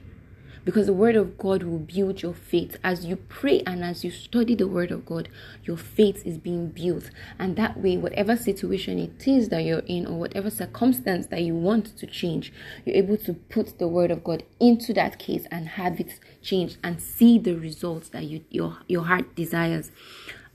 because 0.65 0.87
the 0.87 0.93
word 0.93 1.15
of 1.15 1.37
God 1.37 1.61
will 1.63 1.79
build 1.79 2.23
your 2.23 2.33
faith. 2.33 2.77
As 2.83 3.05
you 3.05 3.15
pray 3.15 3.61
and 3.67 3.83
as 3.83 4.03
you 4.03 4.09
study 4.09 4.55
the 4.55 4.67
word 4.67 4.91
of 4.91 5.05
God, 5.05 5.29
your 5.63 5.77
faith 5.77 6.25
is 6.25 6.39
being 6.39 6.69
built. 6.69 7.11
And 7.37 7.55
that 7.55 7.79
way, 7.79 7.97
whatever 7.97 8.35
situation 8.35 8.97
it 8.97 9.27
is 9.27 9.49
that 9.49 9.63
you're 9.63 9.83
in, 9.85 10.07
or 10.07 10.17
whatever 10.17 10.49
circumstance 10.49 11.27
that 11.27 11.41
you 11.43 11.53
want 11.53 11.95
to 11.97 12.07
change, 12.07 12.51
you're 12.83 12.95
able 12.95 13.17
to 13.17 13.33
put 13.33 13.77
the 13.77 13.87
word 13.87 14.09
of 14.09 14.23
God 14.23 14.43
into 14.59 14.91
that 14.95 15.19
case 15.19 15.45
and 15.51 15.69
have 15.69 15.99
it 15.99 16.19
changed 16.41 16.77
and 16.83 16.99
see 16.99 17.37
the 17.37 17.53
results 17.53 18.09
that 18.09 18.23
you 18.23 18.43
your 18.49 18.77
your 18.87 19.05
heart 19.05 19.35
desires. 19.35 19.91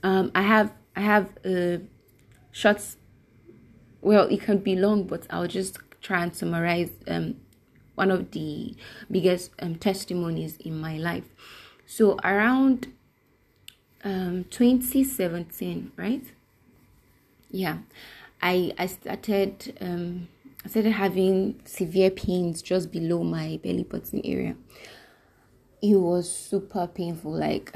Um, 0.03 0.31
I 0.35 0.41
have 0.41 0.73
I 0.95 1.01
have 1.01 1.29
uh, 1.45 1.77
shots. 2.51 2.97
Well, 4.01 4.27
it 4.27 4.41
can 4.41 4.57
be 4.57 4.75
long, 4.75 5.05
but 5.05 5.25
I'll 5.29 5.47
just 5.47 5.77
try 6.01 6.23
and 6.23 6.35
summarize 6.35 6.89
um, 7.07 7.35
one 7.95 8.11
of 8.11 8.31
the 8.31 8.75
biggest 9.09 9.51
um, 9.59 9.75
testimonies 9.75 10.57
in 10.57 10.79
my 10.79 10.97
life. 10.97 11.25
So 11.85 12.17
around 12.23 12.87
um, 14.03 14.45
2017, 14.49 15.91
right? 15.97 16.23
Yeah, 17.49 17.79
I 18.41 18.73
I 18.77 18.85
started 18.85 19.77
um, 19.81 20.29
I 20.65 20.69
started 20.69 20.93
having 20.93 21.59
severe 21.65 22.09
pains 22.09 22.61
just 22.61 22.91
below 22.91 23.23
my 23.23 23.59
belly 23.61 23.83
button 23.83 24.21
area. 24.23 24.55
It 25.81 25.95
was 25.95 26.31
super 26.31 26.87
painful. 26.87 27.33
Like 27.33 27.75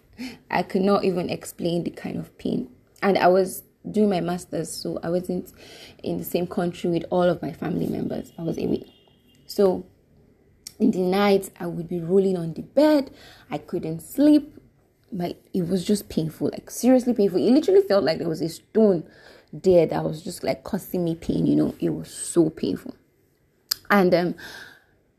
I 0.50 0.62
could 0.62 0.82
not 0.82 1.04
even 1.04 1.28
explain 1.28 1.84
the 1.84 1.90
kind 1.90 2.18
of 2.18 2.36
pain, 2.38 2.70
and 3.02 3.18
I 3.18 3.26
was 3.26 3.64
doing 3.90 4.10
my 4.10 4.20
masters, 4.20 4.72
so 4.72 5.00
I 5.02 5.10
wasn't 5.10 5.52
in 6.02 6.18
the 6.18 6.24
same 6.24 6.46
country 6.46 6.88
with 6.90 7.04
all 7.10 7.22
of 7.22 7.42
my 7.42 7.52
family 7.52 7.86
members. 7.86 8.32
I 8.38 8.42
was 8.42 8.58
away 8.58 8.84
so 9.46 9.86
in 10.78 10.90
the 10.90 11.00
night, 11.00 11.50
I 11.58 11.66
would 11.66 11.88
be 11.88 12.00
rolling 12.00 12.36
on 12.36 12.52
the 12.52 12.62
bed. 12.62 13.10
I 13.50 13.58
couldn't 13.58 14.00
sleep. 14.00 14.58
My 15.12 15.36
it 15.54 15.68
was 15.68 15.84
just 15.84 16.08
painful, 16.08 16.50
like 16.52 16.70
seriously 16.70 17.14
painful. 17.14 17.38
It 17.38 17.52
literally 17.52 17.82
felt 17.82 18.04
like 18.04 18.18
there 18.18 18.28
was 18.28 18.42
a 18.42 18.48
stone 18.48 19.04
there 19.52 19.86
that 19.86 20.04
was 20.04 20.22
just 20.22 20.42
like 20.42 20.64
causing 20.64 21.04
me 21.04 21.14
pain. 21.14 21.46
You 21.46 21.56
know, 21.56 21.74
it 21.78 21.90
was 21.90 22.10
so 22.12 22.50
painful. 22.50 22.94
And 23.88 24.12
um, 24.14 24.34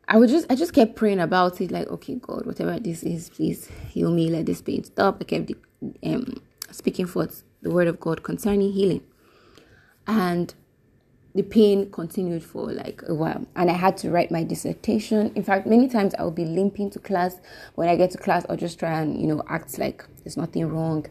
I 0.08 0.18
would 0.18 0.30
just 0.30 0.52
I 0.52 0.56
just 0.56 0.74
kept 0.74 0.96
praying 0.96 1.20
about 1.20 1.62
it, 1.62 1.72
like, 1.72 1.88
okay, 1.88 2.16
God, 2.16 2.46
whatever 2.46 2.78
this 2.80 3.04
is, 3.04 3.30
please 3.30 3.70
heal 3.90 4.12
me. 4.12 4.30
Let 4.30 4.46
this 4.46 4.62
pain 4.62 4.84
stop. 4.84 5.18
I 5.22 5.24
kept 5.24 5.52
um 6.04 6.42
speaking 6.72 7.08
forth 7.08 7.44
the 7.62 7.72
word 7.72 7.88
of 7.88 8.00
God 8.00 8.24
concerning 8.24 8.74
healing. 8.74 9.04
And 10.06 10.54
the 11.38 11.44
pain 11.44 11.90
continued 11.92 12.44
for 12.44 12.72
like 12.72 13.04
a 13.08 13.14
while. 13.14 13.46
And 13.56 13.70
i 13.70 13.74
had 13.74 13.96
to 13.98 14.10
write 14.10 14.32
my 14.32 14.44
dissertation. 14.44 15.32
In 15.36 15.44
fact 15.44 15.68
many 15.68 15.88
times 15.88 16.16
i 16.16 16.24
would 16.24 16.36
be 16.36 16.46
limping 16.46 16.90
to 16.92 17.00
class. 17.00 17.40
When 17.76 17.88
i 17.88 17.96
get 17.96 18.10
to 18.12 18.18
class 18.18 18.44
i'll 18.50 18.58
just 18.58 18.80
try 18.80 19.00
and 19.00 19.22
you 19.22 19.28
know 19.28 19.44
act 19.48 19.78
like 19.78 20.04
there's 20.24 20.36
nothing 20.36 20.68
wrong. 20.68 21.06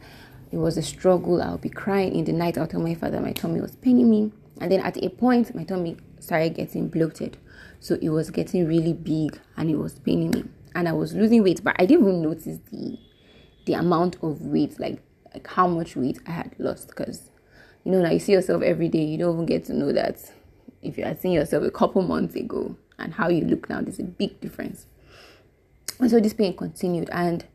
It 0.51 0.59
was 0.59 0.77
a 0.77 0.83
struggle. 0.83 1.41
I'll 1.41 1.59
be 1.59 1.69
crying. 1.69 2.17
In 2.17 2.25
the 2.25 2.33
night 2.33 2.59
i'll 2.59 2.67
tell 2.67 2.81
my 2.81 2.95
father 2.95 3.21
my 3.21 3.33
tummy 3.33 3.61
was 3.61 3.77
paining 3.77 4.11
me. 4.11 4.33
And 4.61 4.71
then 4.73 4.81
at 4.81 4.97
a 5.03 5.09
point 5.11 5.55
my 5.55 5.63
tummy 5.63 5.97
started 6.19 6.55
getting 6.55 6.89
bloated. 6.89 7.39
So 7.79 7.97
it 8.03 8.09
was 8.09 8.31
getting 8.31 8.67
really 8.67 8.95
big 8.95 9.39
and 9.57 9.71
it 9.71 9.77
was 9.77 10.01
paining 10.01 10.33
me. 10.33 10.45
And 10.75 10.89
i 10.89 10.93
was 10.93 11.15
losing 11.15 11.45
weight 11.45 11.63
but 11.63 11.77
i 11.79 11.87
didn't 11.87 12.09
even 12.09 12.23
notice 12.23 12.59
the 12.73 12.99
the 13.65 13.75
amount 13.75 14.17
of 14.23 14.41
weight 14.43 14.79
like 14.81 15.03
like 15.33 15.47
how 15.47 15.67
much 15.69 15.95
weight 15.97 16.19
i 16.27 16.33
had 16.33 16.55
lost 16.59 16.89
because 16.89 17.31
you 17.87 17.93
know, 17.93 18.03
now 18.03 18.11
you 18.11 18.19
see 18.19 18.33
yourself 18.33 18.65
every 18.65 18.89
day, 18.89 19.05
you 19.05 19.17
don't 19.17 19.35
even 19.35 19.47
get 19.47 19.65
to 19.67 19.73
know 19.73 19.93
that 19.93 20.19
if 20.83 20.99
you 20.99 21.05
had 21.05 21.21
seen 21.21 21.31
yourself 21.31 21.63
a 21.63 21.71
couple 21.71 22.03
months 22.03 22.35
ago 22.35 22.77
and 22.99 23.15
how 23.15 23.29
you 23.29 23.45
look 23.45 23.69
now, 23.69 23.81
there's 23.81 24.01
a 24.01 24.03
big 24.03 24.41
difference. 24.41 24.87
And 26.01 26.11
so 26.11 26.19
this 26.19 26.35
pain 26.35 26.57
continued, 26.57 27.09
and 27.13 27.47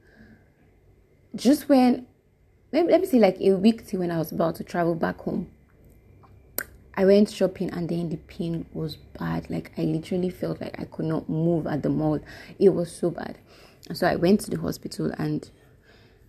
just 1.36 1.68
when 1.68 2.08
let, 2.72 2.88
let 2.88 3.02
me 3.02 3.08
say 3.08 3.20
like 3.20 3.42
a 3.42 3.52
week 3.52 3.86
to 3.88 3.98
when 3.98 4.10
I 4.10 4.20
was 4.20 4.32
about 4.32 4.56
to 4.56 4.64
travel 4.64 4.96
back 4.96 5.20
home, 5.20 5.52
I 6.96 7.04
went 7.04 7.30
shopping 7.30 7.70
and 7.70 7.90
then 7.90 8.08
the 8.08 8.16
pain 8.16 8.66
was 8.72 8.96
bad. 8.96 9.50
Like 9.50 9.74
I 9.78 9.82
literally 9.82 10.30
felt 10.30 10.62
like 10.62 10.80
I 10.80 10.86
could 10.86 11.08
not 11.08 11.28
move 11.28 11.68
at 11.68 11.84
the 11.84 11.90
mall. 11.90 12.22
It 12.58 12.70
was 12.70 12.90
so 12.90 13.10
bad. 13.10 13.38
And 13.90 13.98
so 13.98 14.08
I 14.08 14.16
went 14.16 14.40
to 14.42 14.50
the 14.50 14.60
hospital 14.60 15.12
and 15.18 15.50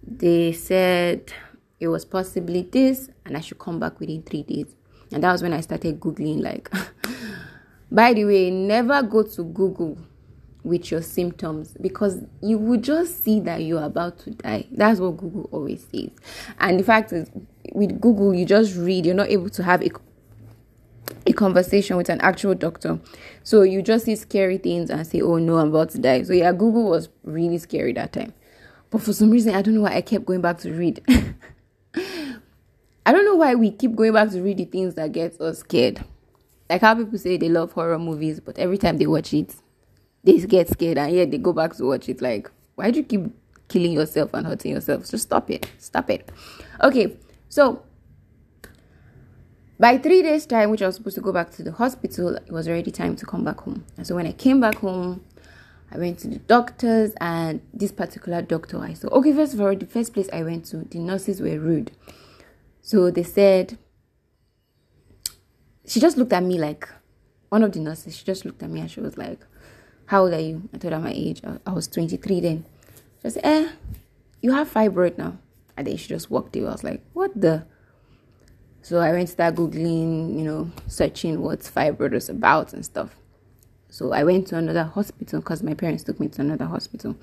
they 0.04 0.50
said 0.50 1.32
it 1.82 1.88
was 1.88 2.04
possibly 2.04 2.62
this 2.62 3.10
and 3.26 3.36
I 3.36 3.40
should 3.40 3.58
come 3.58 3.80
back 3.80 3.98
within 3.98 4.22
three 4.22 4.44
days. 4.44 4.76
And 5.10 5.24
that 5.24 5.32
was 5.32 5.42
when 5.42 5.52
I 5.52 5.60
started 5.60 5.98
Googling, 5.98 6.40
like, 6.40 6.70
by 7.90 8.14
the 8.14 8.24
way, 8.24 8.50
never 8.50 9.02
go 9.02 9.24
to 9.24 9.42
Google 9.42 9.98
with 10.62 10.92
your 10.92 11.02
symptoms 11.02 11.76
because 11.80 12.22
you 12.40 12.56
will 12.56 12.80
just 12.80 13.24
see 13.24 13.40
that 13.40 13.64
you're 13.64 13.82
about 13.82 14.20
to 14.20 14.30
die. 14.30 14.68
That's 14.70 15.00
what 15.00 15.16
Google 15.16 15.48
always 15.50 15.84
says. 15.92 16.10
And 16.60 16.78
the 16.78 16.84
fact 16.84 17.12
is, 17.12 17.28
with 17.72 18.00
Google, 18.00 18.32
you 18.32 18.46
just 18.46 18.76
read, 18.76 19.04
you're 19.04 19.16
not 19.16 19.28
able 19.28 19.50
to 19.50 19.62
have 19.64 19.82
a 19.82 19.90
a 21.26 21.32
conversation 21.32 21.96
with 21.96 22.08
an 22.08 22.20
actual 22.20 22.54
doctor. 22.54 22.98
So 23.42 23.62
you 23.62 23.82
just 23.82 24.06
see 24.06 24.16
scary 24.16 24.56
things 24.58 24.88
and 24.88 25.06
say, 25.06 25.20
Oh 25.20 25.36
no, 25.36 25.58
I'm 25.58 25.68
about 25.68 25.90
to 25.90 25.98
die. 25.98 26.22
So 26.22 26.32
yeah, 26.32 26.52
Google 26.52 26.88
was 26.88 27.08
really 27.24 27.58
scary 27.58 27.92
that 27.94 28.12
time. 28.12 28.32
But 28.90 29.02
for 29.02 29.12
some 29.12 29.30
reason, 29.30 29.54
I 29.54 29.62
don't 29.62 29.74
know 29.74 29.80
why 29.82 29.94
I 29.96 30.00
kept 30.02 30.26
going 30.26 30.42
back 30.42 30.58
to 30.58 30.72
read. 30.72 31.02
I 33.04 33.12
don't 33.12 33.24
know 33.24 33.36
why 33.36 33.54
we 33.54 33.70
keep 33.70 33.96
going 33.96 34.12
back 34.12 34.30
to 34.30 34.42
read 34.42 34.58
the 34.58 34.64
things 34.64 34.94
that 34.94 35.12
get 35.12 35.40
us 35.40 35.58
scared. 35.58 36.04
Like 36.70 36.80
how 36.80 36.94
people 36.94 37.18
say 37.18 37.36
they 37.36 37.48
love 37.48 37.72
horror 37.72 37.98
movies, 37.98 38.40
but 38.40 38.58
every 38.58 38.78
time 38.78 38.98
they 38.98 39.06
watch 39.06 39.34
it, 39.34 39.54
they 40.24 40.38
get 40.38 40.68
scared 40.68 40.98
and 40.98 41.14
yet 41.14 41.30
they 41.30 41.38
go 41.38 41.52
back 41.52 41.74
to 41.76 41.84
watch 41.84 42.08
it. 42.08 42.22
Like, 42.22 42.50
why 42.76 42.90
do 42.90 42.98
you 43.00 43.04
keep 43.04 43.22
killing 43.68 43.92
yourself 43.92 44.32
and 44.34 44.46
hurting 44.46 44.72
yourself? 44.72 45.10
Just 45.10 45.24
stop 45.24 45.50
it. 45.50 45.68
Stop 45.78 46.10
it. 46.10 46.30
Okay, 46.82 47.16
so 47.48 47.82
by 49.78 49.98
three 49.98 50.22
days' 50.22 50.46
time, 50.46 50.70
which 50.70 50.80
I 50.80 50.86
was 50.86 50.94
supposed 50.94 51.16
to 51.16 51.20
go 51.20 51.32
back 51.32 51.50
to 51.52 51.62
the 51.64 51.72
hospital, 51.72 52.36
it 52.36 52.52
was 52.52 52.68
already 52.68 52.92
time 52.92 53.16
to 53.16 53.26
come 53.26 53.44
back 53.44 53.60
home. 53.62 53.84
And 53.96 54.06
so 54.06 54.14
when 54.14 54.28
I 54.28 54.32
came 54.32 54.60
back 54.60 54.76
home, 54.76 55.24
I 55.90 55.98
went 55.98 56.20
to 56.20 56.28
the 56.28 56.38
doctors 56.38 57.12
and 57.20 57.60
this 57.74 57.90
particular 57.90 58.42
doctor 58.42 58.78
I 58.78 58.94
saw. 58.94 59.08
Okay, 59.08 59.32
first 59.32 59.54
of 59.54 59.60
all, 59.60 59.74
the 59.74 59.86
first 59.86 60.14
place 60.14 60.28
I 60.32 60.44
went 60.44 60.66
to, 60.66 60.78
the 60.78 61.00
nurses 61.00 61.40
were 61.40 61.58
rude. 61.58 61.90
So 62.82 63.10
they 63.10 63.22
said, 63.22 63.78
she 65.86 66.00
just 66.00 66.16
looked 66.16 66.32
at 66.32 66.42
me 66.42 66.58
like, 66.58 66.88
one 67.48 67.62
of 67.62 67.72
the 67.72 67.80
nurses, 67.80 68.16
she 68.16 68.24
just 68.24 68.44
looked 68.44 68.62
at 68.62 68.70
me 68.70 68.80
and 68.80 68.90
she 68.90 69.00
was 69.00 69.16
like, 69.16 69.40
How 70.06 70.22
old 70.22 70.32
are 70.32 70.40
you? 70.40 70.68
I 70.74 70.78
told 70.78 70.92
her 70.92 70.98
my 70.98 71.12
age. 71.14 71.42
I, 71.66 71.72
was 71.72 71.86
23 71.86 72.40
then. 72.40 72.64
She 73.22 73.30
said, 73.30 73.44
Eh, 73.44 73.68
you 74.40 74.52
have 74.52 74.72
fibroid 74.72 75.16
now. 75.16 75.38
And 75.76 75.86
then 75.86 75.96
she 75.96 76.08
just 76.08 76.30
walked 76.30 76.56
away. 76.56 76.66
I 76.66 76.72
was 76.72 76.82
like, 76.82 77.02
What 77.12 77.38
the? 77.40 77.66
So 78.80 78.98
I 78.98 79.12
went 79.12 79.28
to 79.28 79.32
start 79.32 79.54
Googling, 79.54 80.36
you 80.36 80.44
know, 80.44 80.70
searching 80.88 81.40
what 81.40 81.60
fibroid 81.60 82.12
was 82.12 82.28
about 82.28 82.72
and 82.72 82.84
stuff. 82.84 83.14
So 83.90 84.12
I 84.12 84.24
went 84.24 84.48
to 84.48 84.56
another 84.56 84.84
hospital 84.84 85.40
because 85.40 85.62
my 85.62 85.74
parents 85.74 86.02
took 86.02 86.18
me 86.18 86.28
to 86.28 86.40
another 86.40 86.64
hospital. 86.64 87.14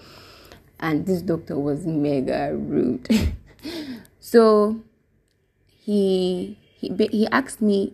And 0.79 1.05
this 1.05 1.21
doctor 1.21 1.57
was 1.57 1.85
mega 1.85 2.55
rude. 2.55 3.35
so 4.19 4.79
he 5.89 6.55
he 6.75 7.07
he 7.11 7.27
asked 7.31 7.63
me 7.63 7.93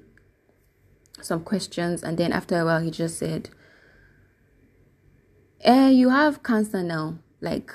some 1.22 1.42
questions 1.42 2.04
and 2.04 2.18
then 2.18 2.34
after 2.34 2.60
a 2.60 2.66
while 2.66 2.82
he 2.82 2.92
just 2.92 3.18
said 3.18 3.50
eh 5.62 5.90
you 5.90 6.10
have 6.10 6.44
cancer 6.44 6.84
now. 6.84 7.18
Like 7.40 7.72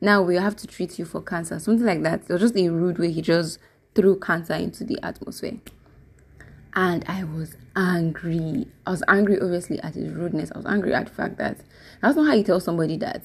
now 0.00 0.22
we 0.22 0.36
have 0.36 0.56
to 0.56 0.66
treat 0.66 0.98
you 0.98 1.04
for 1.04 1.20
cancer 1.20 1.58
something 1.58 1.84
like 1.84 2.02
that. 2.02 2.22
It 2.22 2.32
was 2.32 2.40
just 2.40 2.56
a 2.56 2.68
rude 2.70 2.98
way. 2.98 3.12
He 3.12 3.20
just 3.20 3.58
threw 3.94 4.18
cancer 4.18 4.54
into 4.54 4.84
the 4.84 4.98
atmosphere. 5.02 5.58
And 6.74 7.04
i 7.06 7.22
was 7.22 7.54
angry. 7.76 8.68
I 8.86 8.90
was 8.90 9.02
angry 9.06 9.38
obviously 9.38 9.78
at 9.80 9.96
his 9.96 10.14
rudeness. 10.14 10.50
I 10.54 10.56
was 10.56 10.66
angry 10.66 10.94
at 10.94 11.08
the 11.08 11.12
fact 11.12 11.36
that 11.36 11.58
that's 12.00 12.16
not 12.16 12.26
how 12.26 12.32
you 12.32 12.42
tell 12.42 12.58
somebody 12.58 12.96
that 12.96 13.22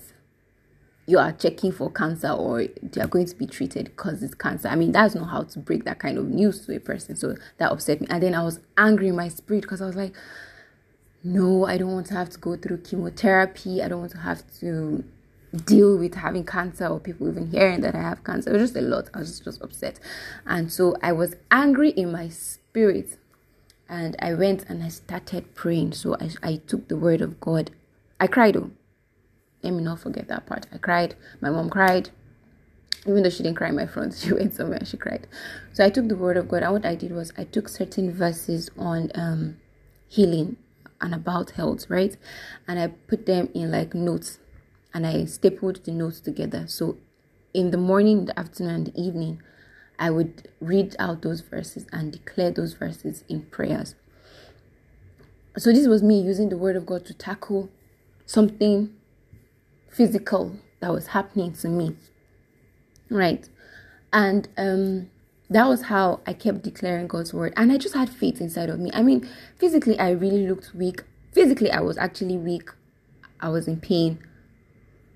you 1.07 1.17
are 1.17 1.31
checking 1.31 1.71
for 1.71 1.89
cancer 1.89 2.29
or 2.29 2.65
they 2.83 3.01
are 3.01 3.07
going 3.07 3.25
to 3.25 3.35
be 3.35 3.47
treated 3.47 3.85
because 3.85 4.21
it's 4.21 4.35
cancer. 4.35 4.67
I 4.67 4.75
mean, 4.75 4.91
that's 4.91 5.15
not 5.15 5.29
how 5.29 5.43
to 5.43 5.59
break 5.59 5.85
that 5.85 5.99
kind 5.99 6.17
of 6.17 6.25
news 6.27 6.65
to 6.65 6.75
a 6.75 6.79
person. 6.79 7.15
So 7.15 7.35
that 7.57 7.71
upset 7.71 8.01
me. 8.01 8.07
And 8.09 8.21
then 8.21 8.35
I 8.35 8.43
was 8.43 8.59
angry 8.77 9.07
in 9.07 9.15
my 9.15 9.29
spirit 9.29 9.61
because 9.61 9.81
I 9.81 9.85
was 9.85 9.95
like, 9.95 10.13
no, 11.23 11.65
I 11.65 11.77
don't 11.77 11.93
want 11.93 12.07
to 12.07 12.13
have 12.13 12.29
to 12.31 12.37
go 12.37 12.57
through 12.57 12.79
chemotherapy. 12.79 13.81
I 13.81 13.87
don't 13.87 14.01
want 14.01 14.11
to 14.11 14.17
have 14.17 14.43
to 14.59 15.05
deal 15.65 15.97
with 15.97 16.15
having 16.15 16.43
cancer 16.45 16.87
or 16.87 16.99
people 16.99 17.29
even 17.29 17.51
hearing 17.51 17.79
that 17.81 17.95
I 17.95 18.01
have 18.01 18.25
cancer. 18.25 18.49
It 18.49 18.59
was 18.59 18.71
just 18.71 18.75
a 18.75 18.81
lot. 18.81 19.09
I 19.13 19.19
was 19.19 19.29
just, 19.29 19.45
just 19.45 19.61
upset. 19.61 20.01
And 20.45 20.71
so 20.71 20.97
I 21.01 21.13
was 21.13 21.35
angry 21.49 21.91
in 21.91 22.11
my 22.11 22.27
spirit. 22.27 23.17
And 23.87 24.17
I 24.19 24.33
went 24.33 24.65
and 24.67 24.83
I 24.83 24.89
started 24.89 25.55
praying. 25.55 25.93
So 25.93 26.17
I, 26.19 26.31
I 26.43 26.55
took 26.67 26.89
the 26.89 26.97
word 26.97 27.21
of 27.21 27.39
God. 27.39 27.71
I 28.19 28.27
cried 28.27 28.55
though 28.55 28.71
let 29.63 29.73
me 29.73 29.83
not 29.83 29.99
forget 29.99 30.27
that 30.27 30.45
part. 30.45 30.67
I 30.73 30.77
cried. 30.77 31.15
My 31.41 31.49
mom 31.49 31.69
cried. 31.69 32.09
Even 33.05 33.23
though 33.23 33.29
she 33.29 33.43
didn't 33.43 33.57
cry 33.57 33.69
in 33.69 33.75
my 33.75 33.85
front, 33.85 34.13
she 34.17 34.33
went 34.33 34.53
somewhere 34.53 34.83
she 34.85 34.97
cried. 34.97 35.27
So 35.73 35.85
I 35.85 35.89
took 35.89 36.07
the 36.07 36.15
word 36.15 36.37
of 36.37 36.49
God, 36.49 36.63
and 36.63 36.73
what 36.73 36.85
I 36.85 36.95
did 36.95 37.11
was 37.11 37.31
I 37.37 37.43
took 37.45 37.69
certain 37.69 38.13
verses 38.13 38.69
on 38.77 39.11
um, 39.15 39.57
healing 40.07 40.57
and 41.01 41.13
about 41.13 41.51
health, 41.51 41.89
right? 41.89 42.17
And 42.67 42.79
I 42.79 42.87
put 42.87 43.25
them 43.25 43.49
in 43.53 43.71
like 43.71 43.93
notes 43.93 44.39
and 44.93 45.05
I 45.05 45.25
stapled 45.25 45.83
the 45.83 45.91
notes 45.91 46.19
together. 46.19 46.65
So 46.67 46.97
in 47.53 47.71
the 47.71 47.77
morning, 47.77 48.25
the 48.25 48.39
afternoon, 48.39 48.73
and 48.73 48.87
the 48.87 48.99
evening, 49.01 49.41
I 49.99 50.09
would 50.09 50.47
read 50.59 50.95
out 50.99 51.21
those 51.21 51.41
verses 51.41 51.85
and 51.91 52.11
declare 52.11 52.51
those 52.51 52.73
verses 52.73 53.23
in 53.29 53.43
prayers. 53.43 53.95
So 55.57 55.71
this 55.71 55.87
was 55.87 56.03
me 56.03 56.19
using 56.19 56.49
the 56.49 56.57
word 56.57 56.75
of 56.75 56.85
God 56.85 57.05
to 57.05 57.13
tackle 57.13 57.69
something 58.25 58.93
physical 59.89 60.57
that 60.79 60.91
was 60.91 61.07
happening 61.07 61.53
to 61.53 61.67
me. 61.67 61.95
Right. 63.09 63.47
And 64.13 64.47
um 64.57 65.09
that 65.49 65.67
was 65.67 65.83
how 65.83 66.19
I 66.27 66.33
kept 66.33 66.63
declaring 66.63 67.07
God's 67.07 67.33
word. 67.33 67.53
And 67.55 67.71
I 67.71 67.77
just 67.77 67.95
had 67.95 68.09
faith 68.09 68.41
inside 68.41 68.69
of 68.69 68.79
me. 68.79 68.91
I 68.93 69.01
mean, 69.01 69.27
physically 69.57 69.97
I 69.97 70.09
really 70.11 70.47
looked 70.47 70.73
weak. 70.75 71.03
Physically 71.33 71.71
I 71.71 71.79
was 71.79 71.97
actually 71.97 72.37
weak. 72.37 72.69
I 73.39 73.49
was 73.49 73.67
in 73.67 73.79
pain. 73.79 74.19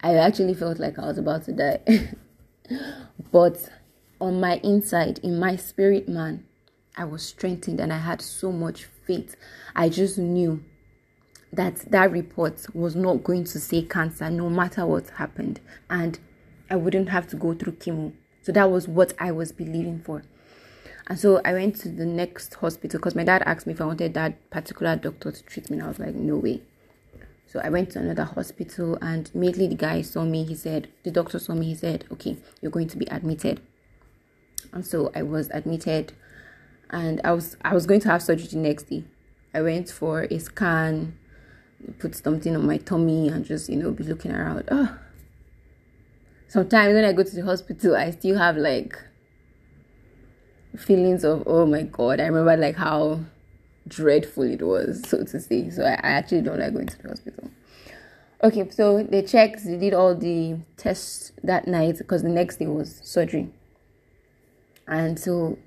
I 0.01 0.15
actually 0.15 0.53
felt 0.53 0.79
like 0.79 0.97
I 0.97 1.05
was 1.05 1.17
about 1.17 1.43
to 1.45 1.53
die. 1.53 2.15
but 3.31 3.69
on 4.19 4.39
my 4.39 4.57
inside, 4.63 5.19
in 5.19 5.39
my 5.39 5.55
spirit 5.55 6.07
man, 6.07 6.45
I 6.95 7.05
was 7.05 7.23
strengthened 7.23 7.79
and 7.79 7.91
I 7.91 7.97
had 7.97 8.21
so 8.21 8.51
much 8.51 8.85
faith. 9.05 9.35
I 9.75 9.89
just 9.89 10.17
knew 10.17 10.63
that 11.53 11.77
that 11.91 12.12
report 12.12 12.65
was 12.74 12.96
not 12.96 13.24
going 13.24 13.43
to 13.43 13.60
say 13.60 13.81
cancer 13.81 14.29
no 14.29 14.50
matter 14.50 14.86
what 14.86 15.10
happened 15.12 15.60
and 15.89 16.20
I 16.70 16.75
wouldn't 16.77 17.10
have 17.10 17.27
to 17.27 17.36
go 17.36 17.53
through 17.53 17.74
chemo. 17.74 18.13
So 18.41 18.53
that 18.53 18.72
was 18.72 18.88
what 18.88 19.13
I 19.20 19.31
was 19.31 19.51
believing 19.51 20.00
for. 20.00 20.24
And 21.08 21.19
so 21.19 21.41
I 21.43 21.52
went 21.52 21.75
to 21.82 21.89
the 21.89 22.06
next 22.06 22.54
hospital 22.56 22.97
because 22.97 23.13
my 23.13 23.25
dad 23.25 23.43
asked 23.45 23.67
me 23.67 23.73
if 23.73 23.82
I 23.82 23.86
wanted 23.86 24.13
that 24.13 24.49
particular 24.49 24.95
doctor 24.95 25.34
to 25.34 25.43
treat 25.43 25.69
me. 25.69 25.78
And 25.78 25.84
I 25.84 25.89
was 25.89 25.99
like, 25.99 26.15
no 26.15 26.38
way. 26.38 26.62
So 27.45 27.60
I 27.62 27.69
went 27.69 27.91
to 27.91 27.99
another 27.99 28.23
hospital 28.23 28.97
and 29.02 29.30
immediately 29.34 29.67
the 29.67 29.75
guy 29.75 30.02
saw 30.02 30.23
me. 30.23 30.45
He 30.45 30.56
said, 30.56 30.88
the 31.04 31.12
doctor 31.12 31.38
saw 31.38 31.54
me. 31.54 31.65
He 31.65 31.75
said, 31.75 32.06
okay, 32.10 32.38
you're 32.62 32.71
going 32.71 32.88
to 32.88 32.97
be 32.97 33.06
admitted. 33.12 33.60
And 34.71 34.86
so 34.86 35.12
I 35.13 35.23
was 35.23 35.49
admitted 35.49 36.13
and 36.89 37.19
I 37.25 37.34
was 37.34 37.58
I 37.62 37.73
was 37.73 37.86
going 37.86 37.99
to 38.02 38.10
have 38.10 38.23
surgery 38.23 38.47
the 38.47 38.58
next 38.58 38.84
day. 38.84 39.04
I 39.54 39.62
went 39.62 39.89
for 39.89 40.28
a 40.32 40.39
scan 40.39 41.17
put 42.00 42.15
something 42.15 42.56
on 42.56 42.65
my 42.65 42.78
tummy 42.78 43.28
and 43.28 43.46
just 43.46 43.70
you 43.70 43.78
know 43.78 43.91
be 43.91 44.04
looking 44.04 44.32
around 44.32 44.63
oh 44.70 44.96
sometimes 46.48 46.94
when 46.94 47.06
i 47.06 47.12
go 47.12 47.24
to 47.24 47.36
the 47.36 47.44
hospital 47.44 47.96
i 47.96 48.12
still 48.12 48.38
have 48.38 48.58
like 48.58 48.98
feelings 50.78 51.24
of 51.24 51.44
oh 51.46 51.65
my 51.65 51.84
god. 51.84 52.20
I 52.20 52.26
remember 52.26 52.56
like 52.58 52.76
how 52.76 53.22
dreadful 53.88 54.44
it 54.44 54.62
was 54.62 55.02
so 55.08 55.24
to 55.24 55.39
say. 55.39 55.70
So 55.70 55.84
i, 55.84 55.94
I 55.94 56.12
actually 56.12 56.41
don't 56.41 56.60
like 56.60 56.74
going 56.74 56.88
to 56.88 57.02
the 57.02 57.10
hospital. 57.10 57.50
Okay 58.44 58.70
so 58.70 59.04
they 59.04 59.22
checked 59.22 59.63
they 59.65 59.78
did 59.78 59.94
all 59.94 60.15
the 60.15 60.58
tests 60.78 61.32
that 61.44 61.67
night 61.67 61.98
because 61.98 62.24
the 62.24 62.30
next 62.30 62.58
day 62.58 62.67
was 62.67 63.02
surgery. 63.04 63.50
And 64.88 65.20
so 65.20 65.58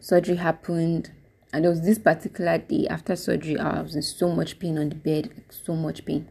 surgery 0.00 0.36
happened 0.36 1.10
and 1.52 1.64
there 1.64 1.70
was 1.70 1.82
this 1.82 1.98
particular 1.98 2.58
day 2.58 2.86
after 2.88 3.16
surgery, 3.16 3.58
I 3.58 3.80
was 3.80 3.94
in 3.94 4.02
so 4.02 4.28
much 4.28 4.58
pain 4.58 4.78
on 4.78 4.88
the 4.88 4.94
bed, 4.94 5.44
so 5.48 5.74
much 5.74 6.04
pain. 6.04 6.28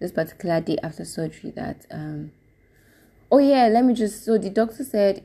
This 0.00 0.12
particular 0.12 0.60
day 0.60 0.78
after 0.82 1.04
surgery, 1.04 1.50
that 1.52 1.86
um, 1.90 2.32
oh 3.30 3.38
yeah, 3.38 3.68
let 3.68 3.84
me 3.84 3.94
just 3.94 4.24
so 4.24 4.38
the 4.38 4.50
doctor 4.50 4.84
said 4.84 5.24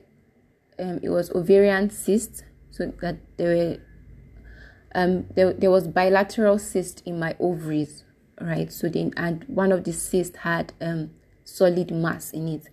um 0.80 1.00
it 1.04 1.10
was 1.10 1.30
ovarian 1.32 1.90
cyst, 1.90 2.44
so 2.72 2.92
that 3.02 3.18
there 3.38 3.56
were 3.56 3.78
um 4.96 5.26
there, 5.36 5.54
there 5.54 5.72
was 5.72 5.88
bilateral 5.88 6.58
cyst 6.58 7.04
in 7.06 7.20
my 7.20 7.36
ovaries, 7.40 8.04
right? 8.42 8.72
So 8.72 8.90
then 8.90 9.14
and 9.16 9.44
one 9.48 9.72
of 9.72 9.84
the 9.84 9.94
cysts 9.94 10.38
had 10.38 10.74
um 10.82 11.12
solid 11.44 11.92
mass 11.92 12.32
in 12.32 12.48
it. 12.48 12.68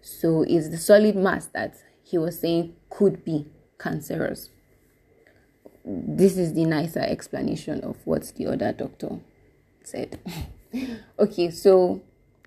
So 0.00 0.42
it's 0.42 0.70
the 0.70 0.78
solid 0.78 1.14
mass 1.14 1.46
that 1.46 1.76
he 2.02 2.18
was 2.18 2.40
saying 2.40 2.74
could 2.88 3.24
be 3.24 3.46
cancerous 3.78 4.50
this 5.84 6.36
is 6.36 6.54
the 6.54 6.64
nicer 6.64 7.00
explanation 7.00 7.80
of 7.80 7.96
what 8.04 8.32
the 8.36 8.46
other 8.46 8.72
doctor 8.72 9.18
said. 9.82 10.18
okay, 11.18 11.50
so 11.50 12.02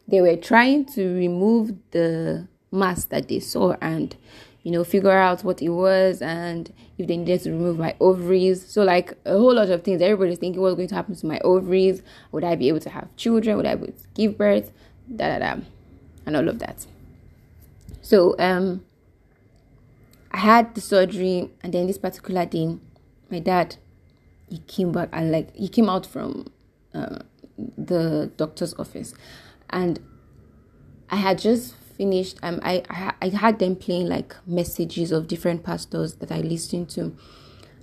they 0.08 0.22
were 0.22 0.36
trying 0.36 0.86
to 0.86 1.16
remove 1.16 1.74
the 1.92 2.48
mass 2.72 3.06
that 3.06 3.28
they 3.28 3.40
saw 3.40 3.76
and 3.82 4.18
you 4.64 4.72
know 4.72 4.84
figure 4.84 5.12
out 5.12 5.44
what 5.44 5.62
it 5.62 5.70
was 5.70 6.22
and 6.22 6.74
if 6.98 7.08
they 7.08 7.18
needed 7.18 7.42
to 7.42 7.52
remove 7.52 7.78
my 7.78 7.96
ovaries. 8.00 8.66
So 8.68 8.84
like 8.84 9.18
a 9.26 9.32
whole 9.32 9.56
lot 9.56 9.70
of 9.70 9.84
things. 9.84 10.02
Everybody's 10.02 10.40
thinking 10.40 10.62
what's 10.62 10.76
going 10.76 10.88
to 10.88 10.96
happen 10.96 11.16
to 11.16 11.26
my 11.26 11.40
ovaries? 11.40 12.02
Would 12.32 12.44
i 12.44 12.56
be 12.56 12.68
able 12.68 12.80
to 12.82 12.90
have 12.90 13.14
children? 13.16 13.58
Would 13.58 13.66
i 13.66 13.76
be 13.76 13.84
able 13.84 13.94
to 13.94 14.08
give 14.14 14.38
birth? 14.38 14.72
Da 15.14 15.38
da 15.38 15.40
da. 15.40 15.62
And 16.26 16.38
all 16.38 16.48
of 16.48 16.60
that. 16.60 16.86
So 18.02 18.36
um 18.40 18.86
i 20.32 20.38
had 20.38 20.74
the 20.76 20.82
surgery 20.82 21.52
and 21.62 21.74
then 21.74 21.88
this 21.88 21.98
particular 21.98 22.46
day 22.46 22.78
my 23.34 23.40
dad 23.40 23.76
he 24.50 24.60
came 24.60 24.92
back 24.92 25.10
and 25.12 25.32
like 25.32 25.54
he 25.56 25.68
came 25.68 25.90
out 25.90 26.06
from 26.06 26.48
uh, 26.94 27.20
the 27.58 28.32
doctor's 28.38 28.74
office. 28.76 29.14
And 29.70 30.00
i 31.10 31.16
had 31.16 31.38
just 31.38 31.76
finished 31.76 32.38
um 32.44 32.60
I, 32.64 32.84
I 32.90 33.14
i 33.22 33.30
had 33.30 33.60
them 33.60 33.76
playing 33.76 34.08
like 34.08 34.36
messages 34.48 35.12
of 35.12 35.28
different 35.28 35.64
pastors 35.64 36.16
that 36.16 36.32
i 36.32 36.40
listened 36.40 36.90
to. 36.92 37.02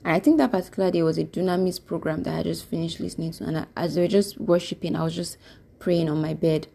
And 0.05 0.15
i 0.17 0.21
think 0.21 0.39
that 0.39 0.53
particular 0.53 0.91
day 0.91 1.03
was 1.03 1.19
a 1.19 1.25
dunamis 1.25 1.85
program 1.85 2.23
that 2.23 2.39
i 2.39 2.43
just 2.43 2.65
finished 2.65 3.01
listening 3.01 3.33
to. 3.33 3.45
And 3.45 3.59
I, 3.59 3.67
as 3.77 3.95
they 3.95 4.03
were 4.03 4.09
just 4.09 4.41
worshiping 4.41 4.97
i 4.97 5.03
was 5.03 5.15
just 5.15 5.37
praying 5.79 6.09
on 6.11 6.21
my 6.21 6.35
bed. 6.35 6.69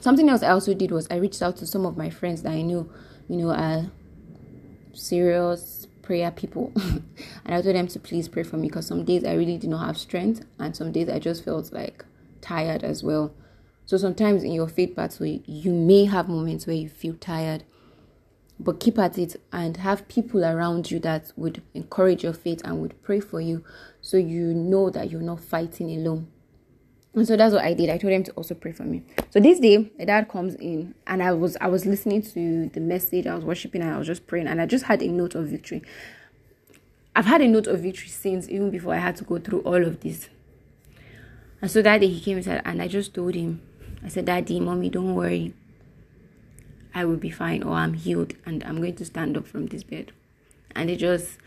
Something 0.00 0.28
else 0.28 0.42
i 0.42 0.50
also 0.50 0.74
did 0.74 0.90
was 0.90 1.06
i 1.10 1.16
reached 1.16 1.42
out 1.42 1.56
to 1.58 1.66
some 1.66 1.84
of 1.84 1.96
my 1.96 2.10
friends 2.10 2.42
that 2.42 2.52
i 2.52 2.62
knew 2.62 2.90
you 3.28 3.36
know 3.36 3.50
are 3.50 3.90
serious 4.92 5.87
prayer 6.08 6.30
people. 6.30 6.72
And 7.44 7.54
i 7.54 7.60
told 7.60 7.76
them 7.76 7.86
to 7.88 8.00
please 8.00 8.28
pray 8.28 8.42
for 8.42 8.56
me 8.56 8.68
because 8.68 8.86
some 8.86 9.04
days 9.04 9.24
i 9.24 9.34
really 9.34 9.58
did 9.58 9.68
not 9.68 9.86
have 9.86 9.98
strength 9.98 10.42
and 10.58 10.74
some 10.74 10.90
days 10.90 11.08
i 11.10 11.18
just 11.18 11.44
felt 11.44 11.70
like 11.70 12.02
tired 12.40 12.82
as 12.82 13.02
well. 13.02 13.34
So 13.84 13.98
sometimes 13.98 14.42
in 14.42 14.52
your 14.52 14.68
faith 14.68 14.94
battle 14.96 15.26
you 15.26 15.72
may 15.72 16.06
have 16.06 16.26
moments 16.28 16.66
where 16.66 16.76
you 16.76 16.88
feel 16.88 17.14
tired 17.14 17.64
but 18.58 18.80
keep 18.80 18.98
at 18.98 19.18
it 19.18 19.36
and 19.52 19.76
have 19.76 20.08
people 20.08 20.44
around 20.44 20.90
you 20.90 20.98
that 21.00 21.32
would 21.36 21.62
encourage 21.74 22.24
your 22.24 22.32
faith 22.32 22.62
and 22.64 22.80
would 22.80 23.00
pray 23.02 23.20
for 23.20 23.40
you 23.42 23.62
so 24.00 24.16
you 24.16 24.54
know 24.54 24.88
that 24.88 25.10
you're 25.10 25.30
not 25.32 25.40
fighting 25.40 25.90
alone 25.90 26.26
and 27.18 27.26
so 27.26 27.36
that's 27.36 27.52
what 27.52 27.64
I 27.64 27.74
did. 27.74 27.90
I 27.90 27.98
told 27.98 28.12
him 28.12 28.22
to 28.24 28.32
also 28.32 28.54
pray 28.54 28.72
for 28.72 28.84
me. 28.84 29.02
So 29.30 29.40
this 29.40 29.58
day, 29.58 29.90
my 29.98 30.04
dad 30.04 30.28
comes 30.28 30.54
in 30.54 30.94
and 31.06 31.22
I 31.22 31.32
was 31.32 31.56
I 31.60 31.66
was 31.66 31.84
listening 31.84 32.22
to 32.22 32.68
the 32.68 32.80
message, 32.80 33.26
I 33.26 33.34
was 33.34 33.44
worshiping 33.44 33.82
and 33.82 33.92
I 33.92 33.98
was 33.98 34.06
just 34.06 34.26
praying 34.26 34.46
and 34.46 34.60
I 34.60 34.66
just 34.66 34.84
had 34.84 35.02
a 35.02 35.08
note 35.08 35.34
of 35.34 35.46
victory. 35.46 35.82
I've 37.16 37.26
had 37.26 37.40
a 37.40 37.48
note 37.48 37.66
of 37.66 37.80
victory 37.80 38.08
since 38.08 38.48
even 38.48 38.70
before 38.70 38.94
I 38.94 38.98
had 38.98 39.16
to 39.16 39.24
go 39.24 39.38
through 39.38 39.60
all 39.62 39.84
of 39.84 40.00
this. 40.00 40.28
And 41.60 41.68
so 41.68 41.82
that 41.82 42.00
day 42.00 42.06
he 42.06 42.20
came 42.20 42.40
said, 42.42 42.62
and 42.64 42.80
I 42.80 42.86
just 42.86 43.14
told 43.14 43.34
him, 43.34 43.60
I 44.04 44.08
said, 44.08 44.26
Daddy, 44.26 44.60
mommy, 44.60 44.88
don't 44.88 45.16
worry. 45.16 45.54
I 46.94 47.04
will 47.04 47.16
be 47.16 47.30
fine 47.30 47.64
or 47.64 47.74
I'm 47.74 47.94
healed 47.94 48.34
and 48.46 48.62
I'm 48.62 48.76
going 48.76 48.94
to 48.94 49.04
stand 49.04 49.36
up 49.36 49.46
from 49.48 49.66
this 49.66 49.82
bed. 49.82 50.12
And 50.76 50.88
they 50.88 50.94
just, 50.94 51.38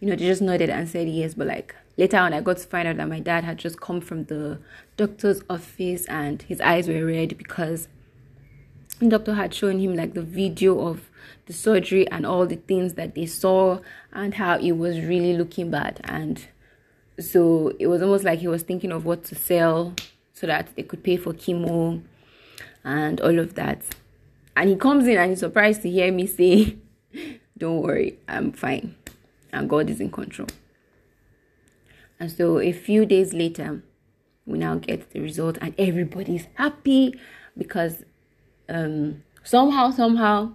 you 0.00 0.08
know, 0.08 0.16
they 0.16 0.26
just 0.26 0.40
nodded 0.40 0.70
and 0.70 0.88
said 0.88 1.08
yes. 1.08 1.34
But 1.34 1.48
like 1.48 1.74
later 1.98 2.16
on, 2.16 2.32
I 2.32 2.40
got 2.40 2.58
to 2.58 2.66
find 2.66 2.88
out 2.88 2.96
that 2.96 3.08
my 3.08 3.20
dad 3.20 3.44
had 3.44 3.58
just 3.58 3.80
come 3.80 4.00
from 4.00 4.24
the 4.24 4.60
doctor's 4.96 5.42
office 5.50 6.06
and 6.06 6.40
his 6.42 6.60
eyes 6.60 6.88
were 6.88 7.04
red 7.04 7.36
because 7.36 7.88
the 9.00 9.08
doctor 9.08 9.34
had 9.34 9.52
shown 9.52 9.80
him 9.80 9.94
like 9.94 10.14
the 10.14 10.22
video 10.22 10.86
of 10.86 11.10
the 11.46 11.52
surgery 11.52 12.08
and 12.08 12.24
all 12.24 12.46
the 12.46 12.56
things 12.56 12.94
that 12.94 13.14
they 13.14 13.26
saw 13.26 13.80
and 14.12 14.34
how 14.34 14.58
it 14.58 14.72
was 14.72 15.00
really 15.00 15.36
looking 15.36 15.70
bad. 15.70 16.00
And 16.04 16.46
so 17.18 17.74
it 17.78 17.88
was 17.88 18.00
almost 18.00 18.24
like 18.24 18.38
he 18.38 18.48
was 18.48 18.62
thinking 18.62 18.92
of 18.92 19.04
what 19.04 19.24
to 19.24 19.34
sell 19.34 19.94
so 20.32 20.46
that 20.46 20.74
they 20.76 20.84
could 20.84 21.02
pay 21.02 21.16
for 21.16 21.32
chemo 21.32 22.02
and 22.84 23.20
all 23.20 23.38
of 23.38 23.54
that. 23.54 23.82
And 24.56 24.70
he 24.70 24.76
comes 24.76 25.06
in 25.06 25.18
and 25.18 25.30
he's 25.30 25.40
surprised 25.40 25.82
to 25.82 25.90
hear 25.90 26.12
me 26.12 26.26
say, 26.26 26.76
Don't 27.58 27.82
worry, 27.82 28.18
I'm 28.28 28.52
fine. 28.52 28.94
And 29.52 29.68
God 29.68 29.90
is 29.90 30.00
in 30.00 30.10
control. 30.12 30.48
And 32.20 32.30
so 32.30 32.58
a 32.60 32.72
few 32.72 33.06
days 33.06 33.32
later, 33.32 33.82
we 34.44 34.58
now 34.58 34.76
get 34.76 35.10
the 35.10 35.20
result, 35.20 35.58
and 35.60 35.74
everybody's 35.78 36.46
happy 36.54 37.18
because 37.56 38.04
um, 38.68 39.22
somehow, 39.44 39.90
somehow, 39.90 40.54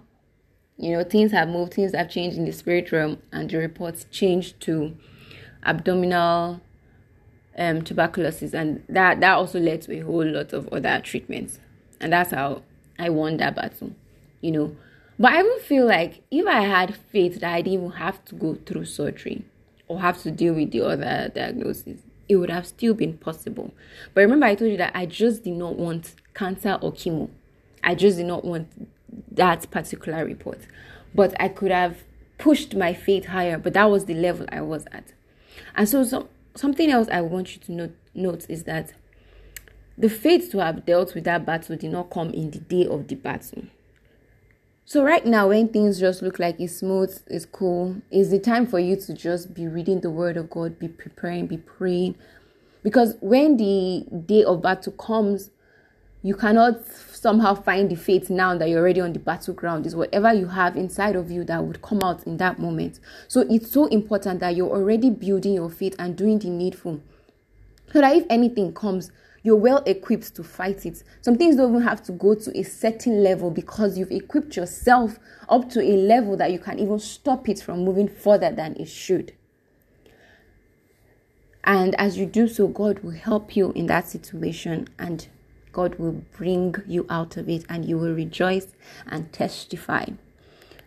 you 0.76 0.92
know, 0.92 1.04
things 1.04 1.32
have 1.32 1.48
moved, 1.48 1.74
things 1.74 1.94
have 1.94 2.10
changed 2.10 2.36
in 2.36 2.44
the 2.44 2.52
spirit 2.52 2.90
realm, 2.92 3.22
and 3.32 3.48
the 3.48 3.56
reports 3.56 4.06
changed 4.10 4.60
to 4.60 4.96
abdominal 5.64 6.60
um, 7.56 7.82
tuberculosis, 7.82 8.52
and 8.52 8.82
that 8.88 9.20
that 9.20 9.34
also 9.34 9.60
led 9.60 9.82
to 9.82 9.92
a 9.96 10.00
whole 10.00 10.26
lot 10.26 10.52
of 10.52 10.68
other 10.68 11.00
treatments, 11.00 11.60
and 12.00 12.12
that's 12.12 12.32
how 12.32 12.62
I 12.98 13.10
won 13.10 13.36
that 13.38 13.54
battle, 13.54 13.92
you 14.40 14.50
know. 14.50 14.76
But 15.18 15.32
I 15.32 15.40
even 15.40 15.60
feel 15.60 15.86
like 15.86 16.22
if 16.32 16.46
I 16.46 16.62
had 16.62 16.96
faith 16.96 17.40
that 17.40 17.52
I 17.52 17.62
didn't 17.62 17.78
even 17.78 17.90
have 17.92 18.24
to 18.26 18.34
go 18.34 18.56
through 18.66 18.86
surgery 18.86 19.44
or 19.88 20.00
have 20.00 20.22
to 20.22 20.30
deal 20.30 20.54
with 20.54 20.70
the 20.70 20.80
other 20.80 21.30
diagnosis, 21.34 21.98
it 22.28 22.36
would 22.36 22.50
have 22.50 22.66
still 22.66 22.94
been 22.94 23.18
possible. 23.18 23.72
But 24.14 24.22
remember, 24.22 24.46
I 24.46 24.54
told 24.54 24.70
you 24.70 24.76
that 24.78 24.92
I 24.94 25.06
just 25.06 25.44
did 25.44 25.54
not 25.54 25.76
want 25.76 26.14
cancer 26.34 26.78
or 26.80 26.92
chemo. 26.92 27.28
I 27.82 27.94
just 27.94 28.16
did 28.16 28.26
not 28.26 28.44
want 28.44 28.68
that 29.30 29.70
particular 29.70 30.24
report. 30.24 30.60
But 31.14 31.34
I 31.38 31.48
could 31.48 31.70
have 31.70 32.02
pushed 32.38 32.74
my 32.74 32.94
faith 32.94 33.26
higher, 33.26 33.58
but 33.58 33.74
that 33.74 33.90
was 33.90 34.06
the 34.06 34.14
level 34.14 34.46
I 34.50 34.62
was 34.62 34.86
at. 34.90 35.12
And 35.76 35.88
so, 35.88 36.02
so 36.04 36.28
something 36.54 36.90
else 36.90 37.08
I 37.08 37.20
want 37.20 37.54
you 37.54 37.60
to 37.62 37.72
note, 37.72 37.96
note 38.14 38.46
is 38.48 38.64
that 38.64 38.94
the 39.96 40.08
faith 40.08 40.50
to 40.50 40.58
have 40.58 40.84
dealt 40.84 41.14
with 41.14 41.24
that 41.24 41.46
battle 41.46 41.76
did 41.76 41.92
not 41.92 42.10
come 42.10 42.30
in 42.30 42.50
the 42.50 42.58
day 42.58 42.86
of 42.86 43.06
the 43.06 43.14
battle. 43.14 43.64
So 44.86 45.02
right 45.02 45.24
now, 45.24 45.48
when 45.48 45.68
things 45.68 45.98
just 45.98 46.20
look 46.20 46.38
like 46.38 46.60
it's 46.60 46.76
smooth, 46.76 47.18
it's 47.28 47.46
cool, 47.46 48.02
is 48.10 48.30
the 48.30 48.38
time 48.38 48.66
for 48.66 48.78
you 48.78 48.96
to 48.96 49.14
just 49.14 49.54
be 49.54 49.66
reading 49.66 50.00
the 50.00 50.10
word 50.10 50.36
of 50.36 50.50
God, 50.50 50.78
be 50.78 50.88
preparing, 50.88 51.46
be 51.46 51.56
praying. 51.56 52.16
Because 52.82 53.16
when 53.20 53.56
the 53.56 54.04
day 54.26 54.44
of 54.44 54.60
battle 54.60 54.92
comes, 54.92 55.50
you 56.20 56.34
cannot 56.34 56.86
somehow 56.86 57.54
find 57.54 57.90
the 57.90 57.94
faith 57.94 58.28
now 58.28 58.58
that 58.58 58.68
you're 58.68 58.80
already 58.80 59.00
on 59.00 59.14
the 59.14 59.18
battleground. 59.18 59.86
Is 59.86 59.96
whatever 59.96 60.34
you 60.34 60.48
have 60.48 60.76
inside 60.76 61.16
of 61.16 61.30
you 61.30 61.44
that 61.44 61.64
would 61.64 61.80
come 61.80 62.02
out 62.02 62.26
in 62.26 62.36
that 62.36 62.58
moment. 62.58 63.00
So 63.26 63.40
it's 63.48 63.72
so 63.72 63.86
important 63.86 64.40
that 64.40 64.54
you're 64.54 64.70
already 64.70 65.08
building 65.08 65.54
your 65.54 65.70
faith 65.70 65.96
and 65.98 66.14
doing 66.14 66.38
the 66.38 66.50
needful. 66.50 67.00
So 67.90 68.02
that 68.02 68.16
if 68.16 68.26
anything 68.28 68.74
comes, 68.74 69.10
you're 69.44 69.56
well 69.56 69.82
equipped 69.84 70.34
to 70.34 70.42
fight 70.42 70.84
it. 70.86 71.04
Some 71.20 71.36
things 71.36 71.56
don't 71.56 71.70
even 71.70 71.82
have 71.82 72.02
to 72.04 72.12
go 72.12 72.34
to 72.34 72.58
a 72.58 72.62
certain 72.64 73.22
level 73.22 73.50
because 73.50 73.96
you've 73.96 74.10
equipped 74.10 74.56
yourself 74.56 75.18
up 75.48 75.68
to 75.70 75.82
a 75.82 75.96
level 75.96 76.36
that 76.38 76.50
you 76.50 76.58
can 76.58 76.78
even 76.80 76.98
stop 76.98 77.48
it 77.48 77.60
from 77.60 77.84
moving 77.84 78.08
further 78.08 78.50
than 78.50 78.74
it 78.76 78.88
should. 78.88 79.34
And 81.62 81.94
as 81.96 82.16
you 82.16 82.24
do 82.24 82.48
so, 82.48 82.66
God 82.66 83.00
will 83.00 83.12
help 83.12 83.54
you 83.54 83.70
in 83.72 83.86
that 83.86 84.08
situation 84.08 84.88
and 84.98 85.28
God 85.72 85.96
will 85.96 86.24
bring 86.36 86.76
you 86.86 87.06
out 87.10 87.36
of 87.36 87.48
it 87.48 87.66
and 87.68 87.84
you 87.84 87.98
will 87.98 88.14
rejoice 88.14 88.68
and 89.06 89.30
testify. 89.30 90.06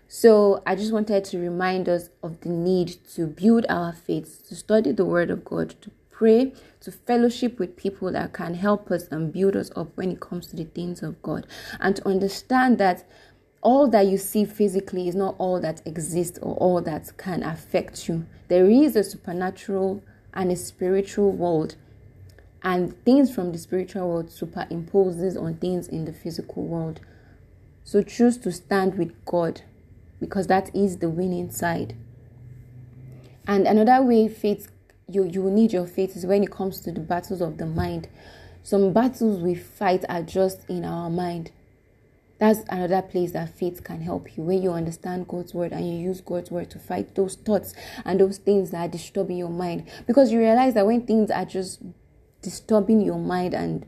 So, 0.08 0.63
I 0.65 0.76
just 0.76 0.93
wanted 0.93 1.26
to 1.26 1.38
remind 1.38 1.89
us 1.89 2.10
of 2.24 2.39
the 2.39 2.50
need 2.50 2.96
to 3.15 3.28
build 3.28 3.65
our 3.67 3.91
faith, 3.91 4.48
to 4.48 4.56
study 4.56 4.93
the 4.93 5.04
Word 5.04 5.30
of 5.30 5.43
God, 5.43 5.76
to 5.82 5.91
pray, 6.17 6.51
to 6.80 6.91
fellowship 6.91 7.60
with 7.60 7.77
people 7.77 8.12
that 8.12 8.34
can 8.34 8.56
help 8.56 8.89
us 8.89 9.08
and 9.10 9.32
build 9.32 9.56
us 9.56 9.69
up 9.75 9.95
when 9.95 10.12
it 10.12 10.19
comes 10.19 10.47
to 10.47 10.56
the 10.56 10.63
things 10.63 11.03
of 11.03 11.21
God, 11.21 11.45
and 11.80 11.95
to 11.95 12.08
understand 12.08 12.80
that 12.80 13.08
all 13.62 13.88
that 13.88 14.08
you 14.08 14.17
see 14.17 14.43
physically 14.43 15.08
is 15.08 15.15
not 15.15 15.36
all 15.38 15.60
that 15.60 15.86
exists 15.86 16.39
or 16.41 16.56
all 16.56 16.82
that 16.82 17.15
can 17.17 17.43
affect 17.43 18.08
you. 18.08 18.25
There 18.47 18.67
is 18.67 18.95
a 18.95 19.03
supernatural 19.03 20.03
and 20.34 20.51
a 20.51 20.56
spiritual 20.56 21.32
world, 21.32 21.75
and 22.63 22.99
things 23.06 23.34
from 23.34 23.51
the 23.51 23.60
spiritual 23.60 24.10
world 24.10 24.30
superimposes 24.30 25.39
on 25.39 25.58
things 25.58 25.88
in 25.88 26.06
the 26.06 26.13
physical 26.13 26.63
world. 26.63 26.99
So 27.84 28.01
choose 28.01 28.38
to 28.39 28.51
stand 28.51 28.97
with 28.97 29.13
God 29.23 29.62
because 30.19 30.47
that 30.47 30.75
is 30.75 30.97
the 30.97 31.10
winning 31.10 31.51
side. 31.51 31.95
And 33.45 33.67
another 33.67 34.03
way 34.03 34.27
faith 34.27 34.71
you 35.10 35.24
you 35.24 35.41
will 35.41 35.52
need 35.52 35.72
your 35.72 35.88
faith 35.88 36.15
is 36.15 36.26
when 36.26 36.43
it 36.43 36.52
comes 36.52 36.80
to 36.82 36.91
the 36.91 37.00
battles 37.00 37.41
of 37.41 37.58
the 37.58 37.65
mind. 37.65 38.08
Some 38.63 38.91
battles 38.91 39.41
we 39.41 39.56
fight 39.56 40.04
are 40.10 40.22
just 40.22 40.70
in 40.70 40.84
our 40.84 41.10
mind. 41.10 41.52
That's 42.39 42.60
another 42.70 43.02
place 43.02 43.32
that 43.32 43.50
faith 43.58 43.84
can 43.84 44.02
help 44.02 44.38
you 44.38 44.43
when 44.43 44.62
you 44.62 44.72
understand 44.72 45.28
God's 45.28 45.54
word 45.54 45.72
and 45.72 45.88
you 45.88 45.98
use 45.98 46.22
God's 46.22 46.52
word 46.52 46.70
to 46.72 46.80
fight 46.80 47.15
those 47.15 47.36
thoughts 47.36 47.74
and 48.06 48.20
those 48.20 48.38
things 48.38 48.72
that 48.72 48.78
are 48.78 48.91
disturbing 48.91 49.38
your 49.38 49.50
mind. 49.50 49.89
Because 50.06 50.32
you 50.32 50.39
realize 50.39 50.74
that 50.76 50.86
when 50.86 51.08
things 51.08 51.32
are 51.32 51.46
just 51.46 51.82
disturbing 52.41 53.02
your 53.02 53.17
mind 53.17 53.56
and 53.56 53.86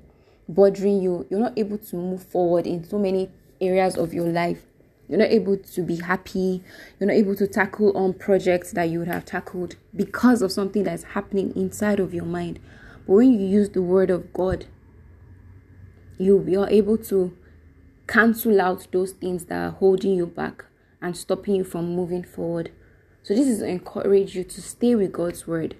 bothering 0.48 1.02
you, 1.02 1.28
you're 1.30 1.40
not 1.40 1.60
able 1.60 1.78
to 1.78 1.96
move 1.96 2.24
forward 2.24 2.66
in 2.66 2.84
so 2.84 2.98
many 2.98 3.30
areas 3.62 3.98
of 3.98 4.14
your 4.14 4.28
life 4.28 4.64
you're 5.10 5.20
not 5.20 5.30
able 5.30 5.58
to 5.58 5.82
be 5.82 5.98
happy 5.98 6.64
you're 7.00 7.08
not 7.08 7.16
able 7.16 7.36
to 7.36 7.48
tackle 7.48 7.96
on 7.98 8.14
projects 8.14 8.72
that 8.72 8.90
you 8.90 9.00
would 9.00 9.08
have 9.08 9.26
tackled 9.26 9.76
because 9.96 10.42
of 10.42 10.52
something 10.52 10.84
that's 10.84 11.04
happening 11.04 11.52
inside 11.56 12.00
of 12.00 12.14
your 12.14 12.26
mind. 12.26 12.60
But 13.08 13.14
when 13.14 13.34
you 13.34 13.46
use 13.46 13.70
the 13.70 13.82
word 13.82 14.10
of 14.10 14.32
god 14.32 14.68
you 16.20 16.62
are 16.62 16.70
able 16.70 16.98
to 16.98 17.36
cancel 18.08 18.62
out 18.62 18.88
those 18.92 19.14
things 19.14 19.46
that 19.46 19.58
are 19.58 19.72
holding 19.72 20.14
you 20.14 20.28
back 20.28 20.66
and 21.02 21.16
stopping 21.16 21.56
you 21.56 21.64
from 21.64 21.96
moving 21.96 22.24
forward. 22.24 22.72
So 23.24 23.34
this 23.34 23.48
is 23.48 23.60
to 23.60 23.68
encourage 23.68 24.36
you 24.36 24.44
to 24.44 24.62
stay 24.62 24.96
with 24.96 25.14
god's 25.14 25.48
word. 25.48 25.78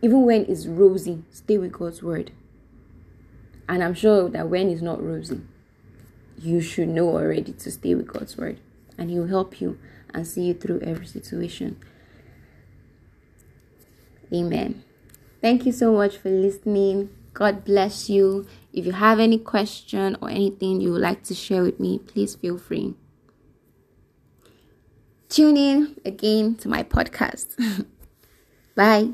Even 0.00 0.24
when 0.24 0.46
it's 0.46 0.66
rosy 0.66 1.22
stay 1.30 1.58
with 1.58 1.72
god's 1.72 2.02
word. 2.02 2.32
And 3.68 3.84
i'm 3.84 3.94
sure 3.94 4.28
that 4.30 4.48
when 4.48 4.68
it's 4.68 4.82
not 4.82 5.02
rosy 5.02 5.42
you 6.40 6.60
should 6.60 6.88
know 6.88 7.08
already 7.08 7.52
to 7.52 7.70
stay 7.70 7.94
with 7.94 8.08
God's 8.08 8.36
word, 8.36 8.60
and 8.96 9.10
He 9.10 9.18
will 9.18 9.26
help 9.26 9.60
you 9.60 9.78
and 10.12 10.26
see 10.26 10.42
you 10.42 10.54
through 10.54 10.80
every 10.80 11.06
situation. 11.06 11.76
Amen. 14.32 14.84
Thank 15.40 15.66
you 15.66 15.72
so 15.72 15.92
much 15.92 16.16
for 16.16 16.30
listening. 16.30 17.10
God 17.32 17.64
bless 17.64 18.10
you. 18.10 18.46
If 18.72 18.84
you 18.84 18.92
have 18.92 19.20
any 19.20 19.38
question 19.38 20.16
or 20.20 20.28
anything 20.28 20.80
you 20.80 20.92
would 20.92 21.00
like 21.00 21.22
to 21.24 21.34
share 21.34 21.62
with 21.62 21.78
me, 21.78 21.98
please 21.98 22.34
feel 22.34 22.58
free. 22.58 22.94
Tune 25.28 25.56
in 25.56 25.96
again 26.04 26.56
to 26.56 26.68
my 26.68 26.82
podcast. 26.82 27.54
Bye. 28.74 29.12